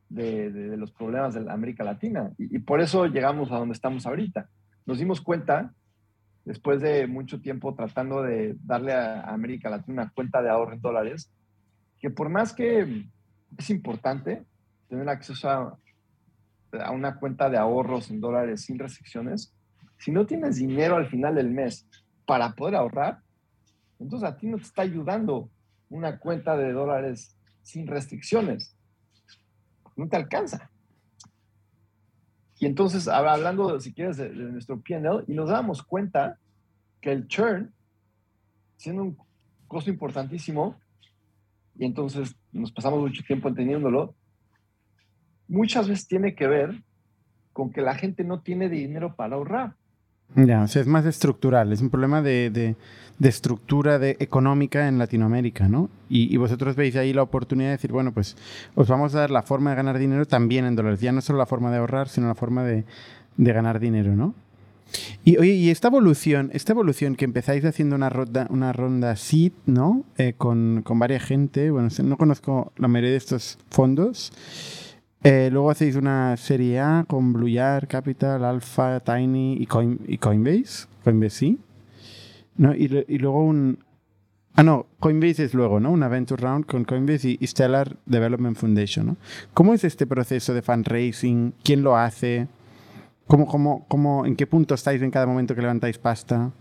[0.09, 2.31] de, los problemas de América Latina.
[2.37, 4.49] Y, y, por eso llegamos a donde estamos ahorita.
[4.85, 5.73] Nos dimos cuenta,
[6.45, 10.81] después de mucho tiempo tratando de darle a América Latina una cuenta de ahorro en
[10.81, 11.31] dólares,
[11.99, 13.05] que por más que
[13.57, 14.43] es importante
[14.87, 15.77] tener acceso a,
[16.91, 19.53] una cuenta de ahorros en dólares sin restricciones,
[19.97, 21.87] si no tienes dinero al final del mes
[22.25, 23.21] para poder ahorrar,
[23.99, 25.49] entonces a ti no te está ayudando
[25.89, 28.75] una cuenta de dólares sin restricciones.
[29.95, 30.71] No te alcanza.
[32.59, 36.37] Y entonces, hablando, si quieres, de, de nuestro PNL, y nos damos cuenta
[37.01, 37.73] que el churn,
[38.77, 39.17] siendo un
[39.67, 40.77] costo importantísimo,
[41.77, 44.15] y entonces nos pasamos mucho tiempo entendiéndolo,
[45.49, 46.81] muchas veces tiene que ver
[47.51, 49.73] con que la gente no tiene dinero para ahorrar.
[50.35, 54.99] Ya, o sea, es más estructural, es un problema de, de, estructura de, económica en
[54.99, 55.89] Latinoamérica, ¿no?
[56.07, 58.37] Y, y, vosotros veis ahí la oportunidad de decir, bueno, pues
[58.75, 61.39] os vamos a dar la forma de ganar dinero también en dólares, ya no solo
[61.39, 62.85] la forma de ahorrar, sino la forma de,
[63.37, 64.35] de ganar dinero, ¿no?
[65.23, 69.53] Y oye, y esta evolución, esta evolución que empezáis haciendo una ronda, una ronda seed,
[69.65, 70.03] ¿no?
[70.17, 74.31] Eh, con, con, varias gente, bueno, no conozco la mayoría de estos fondos.
[75.21, 79.67] Eh, luego hacéis una serie A con Blue Yard, Capital, Alpha, Tiny y,
[80.07, 80.87] y Coinbase.
[81.03, 81.59] Coinbase sí.
[82.55, 82.73] ¿No?
[82.73, 83.83] Y, luego un...
[84.55, 85.91] Ah, no, Coinbase es luego, ¿no?
[85.91, 89.17] Una venture round con Coinbase y Stellar Development Foundation, ¿no?
[89.53, 91.53] ¿Cómo es este proceso de fundraising?
[91.63, 92.47] ¿Quién lo hace?
[93.27, 96.51] ¿Cómo, cómo, cómo, ¿En qué punto estáis en cada momento que levantáis pasta?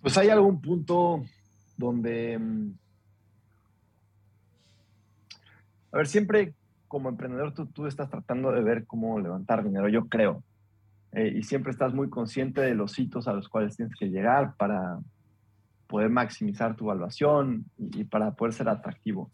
[0.00, 1.22] Pues hay algún punto
[1.76, 2.38] donde...
[2.38, 2.72] Mm,
[5.92, 6.54] a ver, siempre
[6.88, 10.42] como emprendedor tú, tú estás tratando de ver cómo levantar dinero, yo creo.
[11.12, 14.54] Eh, y siempre estás muy consciente de los hitos a los cuales tienes que llegar
[14.56, 14.98] para
[15.88, 19.30] poder maximizar tu evaluación y, para poder ser atractivo.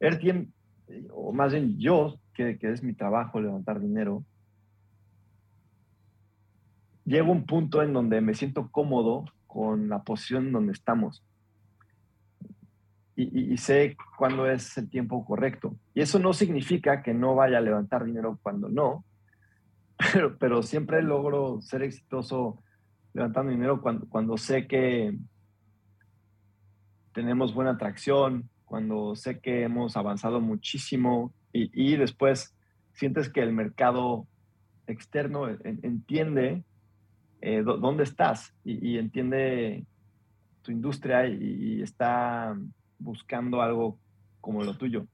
[0.00, 0.50] AirTM,
[1.10, 4.24] o más bien yo, que, es mi trabajo levantar dinero,
[7.04, 11.22] llego a un punto en donde me siento cómodo con la posición donde estamos.
[13.14, 15.76] Y, sé cuándo es el tiempo correcto.
[15.94, 19.04] Y eso no significa que no vaya a levantar dinero cuando no,
[20.12, 22.62] pero, pero siempre logro ser exitoso
[23.12, 25.14] levantando dinero cuando, cuando sé que
[27.12, 32.56] tenemos buena atracción, cuando sé que hemos avanzado muchísimo y, y después
[32.92, 34.26] sientes que el mercado
[34.86, 36.64] externo entiende
[37.40, 39.84] eh, dónde estás y, entiende
[40.62, 42.56] tu industria y, está
[43.02, 43.98] buscando algo
[44.40, 45.06] como lo tuyo.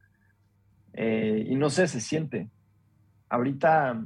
[0.92, 2.48] Eh, y no sé, se siente.
[3.28, 4.04] Ahorita,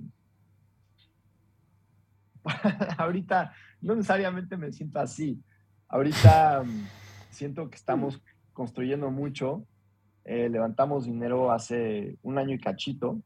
[2.98, 5.42] ahorita no necesariamente me siento así.
[5.88, 6.86] Ahorita mm,
[7.30, 8.22] siento que estamos
[8.52, 9.64] construyendo mucho.
[10.24, 13.20] Eh, levantamos dinero hace un año y cachito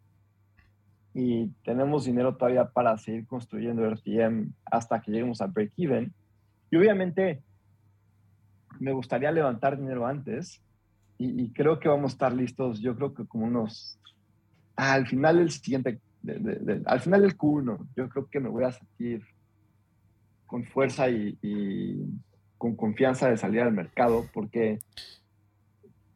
[1.19, 6.13] y tenemos dinero todavía para seguir construyendo RTM hasta que lleguemos a break even.
[6.71, 7.43] Y obviamente
[8.81, 10.63] me gustaría levantar dinero antes
[11.19, 13.99] y, creo que vamos a estar listos, yo creo que como unos,
[14.77, 15.99] al final del siguiente,
[16.85, 19.23] al final del Q1, yo creo que me voy a sentir
[20.45, 22.05] con fuerza y, y
[22.59, 24.79] con confianza de salir al mercado porque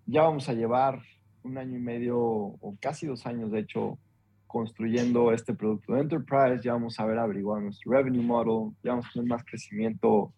[0.05, 1.01] ya vamos a llevar
[1.43, 3.99] un año y medio o casi dos años, de hecho,
[4.47, 9.07] construyendo este producto de enterprise, ya vamos a ver averiguar nuestro revenue model, ya vamos
[9.07, 10.33] a tener más crecimiento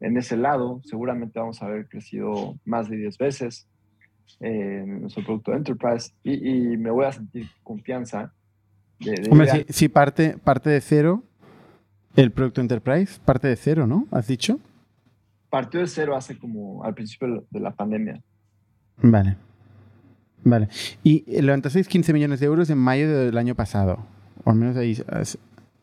[0.00, 3.68] en ese lado, seguramente vamos a haber crecido más de 10 veces
[4.40, 8.32] en nuestro producto de enterprise y, me voy a sentir confianza.
[8.98, 11.22] De, Hombre, si, parte, parte de cero,
[12.16, 14.06] el producto enterprise parte de cero, ¿no?
[14.10, 14.58] ¿Has dicho?
[15.48, 18.22] Partió de cero hace como al principio de la pandemia.
[19.02, 19.36] Vale.
[20.44, 20.68] Vale.
[21.02, 24.06] Y levantasteis 15 millones de euros en mayo del año pasado.
[24.44, 24.96] O al menos ahí.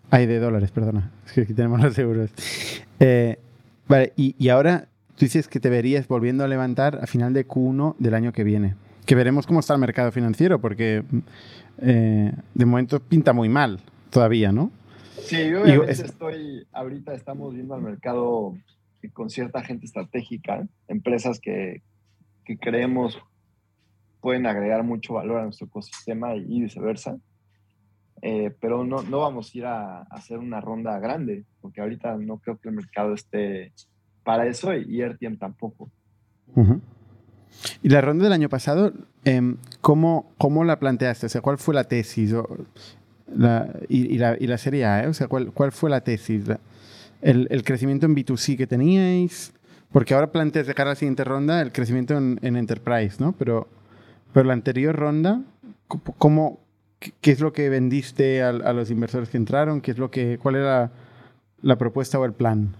[0.09, 1.11] Hay de dólares, perdona.
[1.25, 2.31] Es que aquí tenemos los euros.
[2.99, 3.37] Eh,
[3.87, 7.95] vale, y, ahora tú dices que te verías volviendo a levantar a final de Q1
[7.97, 8.75] del año que viene.
[9.05, 11.03] Que veremos cómo está el mercado financiero, porque
[11.81, 13.79] eh, de momento pinta muy mal
[14.09, 14.71] todavía, ¿no?
[15.21, 18.55] Sí, yo obviamente estoy, ahorita estamos viendo al mercado
[19.13, 21.81] con cierta gente estratégica, empresas que,
[22.45, 23.17] que creemos
[24.21, 27.17] pueden agregar mucho valor a nuestro ecosistema y viceversa.
[28.21, 32.39] Eh, pero no, no vamos a ir a, hacer una ronda grande, porque ahorita no
[32.39, 33.73] creo que el mercado esté
[34.23, 35.89] para eso y RTM tampoco.
[37.83, 38.91] Y la ronda del año pasado,
[39.23, 41.27] em, ¿cómo, ¿cómo, la planteaste?
[41.27, 42.33] O sea, ¿cuál fue la tesis?
[43.33, 45.07] la, y, la, y, la, serie A, ¿eh?
[45.07, 46.45] O sea, ¿cuál, cuál fue la tesis?
[47.21, 49.53] el, el, crecimiento en B2C que teníais?
[49.91, 53.33] Porque ahora planteas de cara a la siguiente ronda el crecimiento en, en Enterprise, ¿no?
[53.33, 53.67] Pero
[54.37, 55.41] pero la anterior ronda,
[56.19, 56.59] ¿cómo,
[56.99, 59.81] qué, es lo que vendiste a, los inversores que entraron?
[59.81, 60.91] ¿Qué es lo que, ¿Cuál era
[61.61, 62.75] la, propuesta o el plan?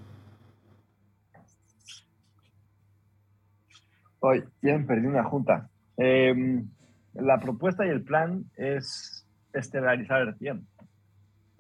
[4.19, 5.69] Hoy, bien, perdí una junta.
[5.97, 6.67] Em,
[7.13, 10.65] la propuesta y el plan es estelarizar el tiempo.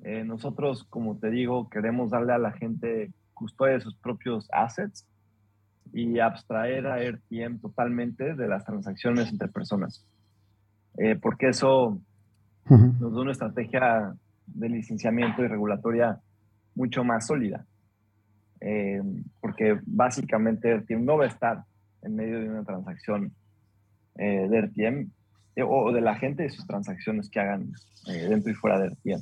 [0.03, 5.07] Eh, nosotros, como te digo, queremos darle a la gente custodia de sus propios assets
[5.93, 10.05] y abstraer a RTM totalmente de las transacciones entre personas.
[10.97, 12.01] Eh, porque eso
[12.69, 14.13] nos da una estrategia
[14.45, 16.19] de licenciamiento y regulatoria
[16.75, 17.65] mucho más sólida.
[18.59, 19.01] Eh,
[19.39, 21.63] porque básicamente RTM no va a estar
[22.01, 23.31] en medio de una transacción
[24.15, 25.11] eh, de RTM
[25.63, 27.71] o de la gente y sus transacciones que hagan
[28.05, 29.21] dentro y fuera de RTM.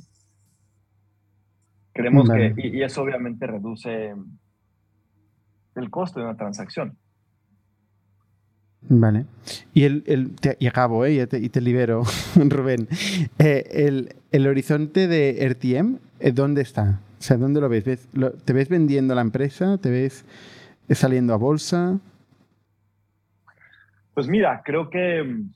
[1.92, 4.14] Creemos que, y, eso obviamente reduce
[5.74, 6.96] el costo de una transacción.
[8.88, 9.26] Vale.
[9.74, 11.26] Y, el, y acabo, ¿eh?
[11.32, 12.04] y, te, libero,
[12.36, 12.88] Rubén.
[13.38, 17.00] Eh, el, horizonte de RTM, eh, ¿dónde está?
[17.18, 18.08] O sea, ¿dónde lo ves?
[18.44, 19.78] ¿Te ves vendiendo la empresa?
[19.78, 20.24] ¿Te ves
[20.90, 21.98] saliendo a bolsa?
[24.14, 25.50] Pues mira, creo que mm,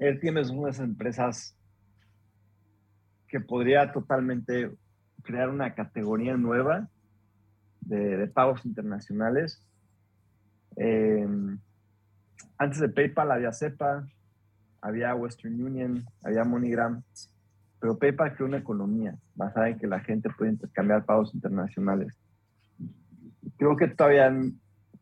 [0.00, 1.56] RTM es una de esas empresas
[3.28, 4.70] que podría totalmente
[5.22, 6.88] crear una categoría nueva
[7.80, 9.62] de, pagos internacionales.
[10.76, 11.58] Em,
[12.58, 14.06] antes de PayPal había SEPA,
[14.80, 17.02] había Western Union, había MoneyGram,
[17.80, 22.18] pero PayPal creó una economía basada en que la gente puede intercambiar pagos internacionales.
[23.56, 24.32] Creo que todavía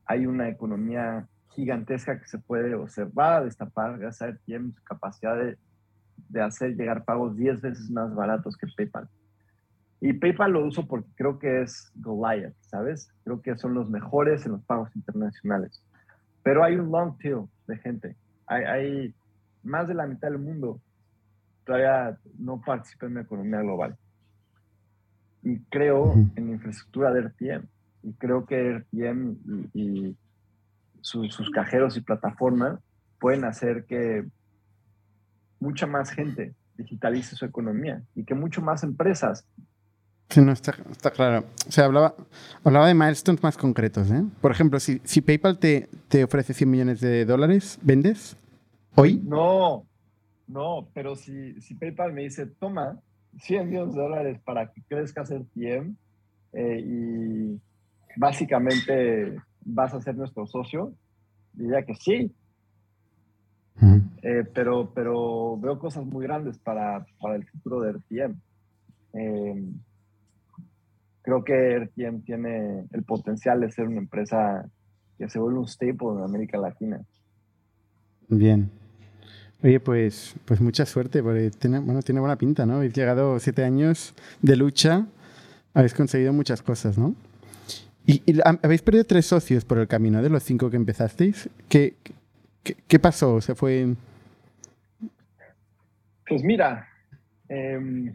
[0.05, 5.57] hay una economía gigantesca que se puede observar, destapar, gracias a tiene su capacidad de,
[6.29, 9.09] de hacer llegar pagos 10 veces más baratos que PayPal.
[10.01, 13.09] Y PayPal lo uso porque creo que es Goliath, ¿sabes?
[13.25, 15.83] Creo que son los mejores en los pagos internacionales.
[16.47, 18.15] Pero hay un long tail de gente.
[18.47, 19.13] Hay,
[19.65, 20.81] más de la mitad del mundo
[21.65, 23.97] todavía no participa en la economía global.
[25.43, 27.67] Y creo en la infraestructura de RTM.
[28.05, 29.37] Y creo que RTM
[29.75, 30.17] y,
[31.01, 32.79] sus cajeros y plataformas
[33.19, 34.25] pueden hacer que
[35.59, 39.45] mucha más gente digitalice su economía y que mucho más empresas.
[40.29, 40.72] Sí, no, está,
[41.14, 41.45] claro.
[41.68, 42.14] O sea, hablaba,
[42.64, 44.11] hablaba de milestones más concretos.
[44.11, 44.24] ¿eh?
[44.41, 48.37] Por ejemplo, si, si PayPal te, te ofrece 100 millones de dólares, ¿vendes?
[48.97, 49.22] ¿Hoy?
[49.24, 49.87] No,
[50.49, 52.99] no, pero si, si PayPal me dice, toma
[53.41, 55.97] 100 millones de dólares para que crezcas el TM
[56.53, 57.61] eh, y
[58.16, 60.93] básicamente vas a ser nuestro socio,
[61.53, 62.33] diría que sí.
[64.22, 68.35] Eh, pero, pero veo cosas muy grandes para, para el futuro de RTM.
[69.12, 69.64] Eh,
[71.27, 74.64] creo que RTM tiene el potencial de ser una empresa
[75.18, 77.03] que se vuelve un staple en América Latina.
[78.29, 78.70] Bien.
[79.61, 82.77] Oye, pues, pues mucha suerte, porque tiene, bueno, tiene buena pinta, ¿no?
[82.77, 85.07] Habéis llegado siete años de lucha,
[85.74, 87.16] habéis conseguido muchas cosas, ¿no?
[88.07, 88.22] Y,
[88.62, 91.51] habéis perdido tres socios por el camino de los cinco que empezasteis.
[91.68, 91.95] ¿Qué,
[92.87, 93.41] qué, pasó?
[93.41, 93.97] ¿Se fue...?
[96.29, 96.87] Pues mira,
[97.49, 98.12] eh,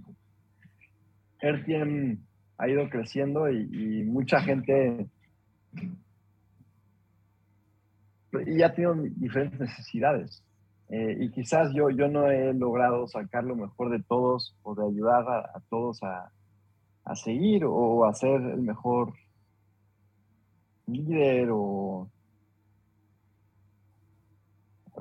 [2.62, 5.08] ha ido creciendo y, mucha gente
[8.46, 10.44] y ha tenido diferentes necesidades.
[10.90, 14.86] Eh, y quizás yo, yo no he logrado sacar lo mejor de todos o de
[14.86, 16.32] ayudar a, todos a,
[17.06, 19.14] a, seguir o a ser el mejor
[20.86, 22.10] líder o...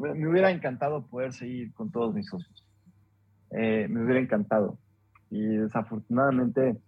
[0.00, 2.66] Me hubiera encantado poder seguir con todos mis socios.
[3.50, 4.78] Eh, me hubiera encantado.
[5.30, 6.80] Y desafortunadamente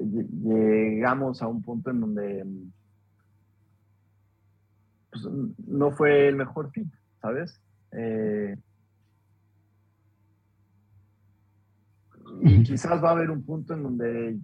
[0.00, 2.46] llegamos a un punto en donde
[5.10, 5.24] pues,
[5.66, 6.88] no fue el mejor fit,
[7.20, 7.60] ¿sabes?
[7.92, 8.56] Eh,
[12.42, 14.38] y quizás va a haber un punto en donde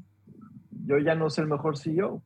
[0.86, 2.22] yo ya no soy el mejor CEO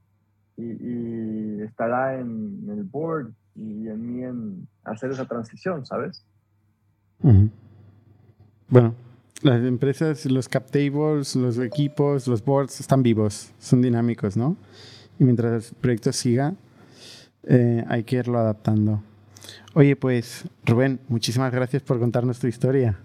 [0.56, 6.24] y, estará en, el board y en mí en hacer esa transición, ¿sabes?
[8.68, 8.94] Bueno,
[9.44, 14.56] las empresas, los cap tables, los equipos, los boards están vivos, son dinámicos, ¿no?
[15.18, 16.54] Y mientras el proyecto siga,
[17.44, 19.02] eh, hay que irlo adaptando.
[19.74, 22.98] Oye, pues Rubén, muchísimas gracias por contarnos tu historia.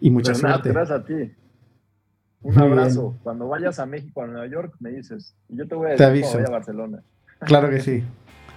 [0.00, 0.70] Y mucha suerte.
[0.70, 1.32] Gracias a ti.
[2.42, 3.18] Un abrazo.
[3.24, 5.34] Cuando vayas a México, a Nueva York, me dices.
[5.48, 7.02] Y yo te voy a decir cuando vaya a Barcelona.
[7.40, 8.04] Claro que sí.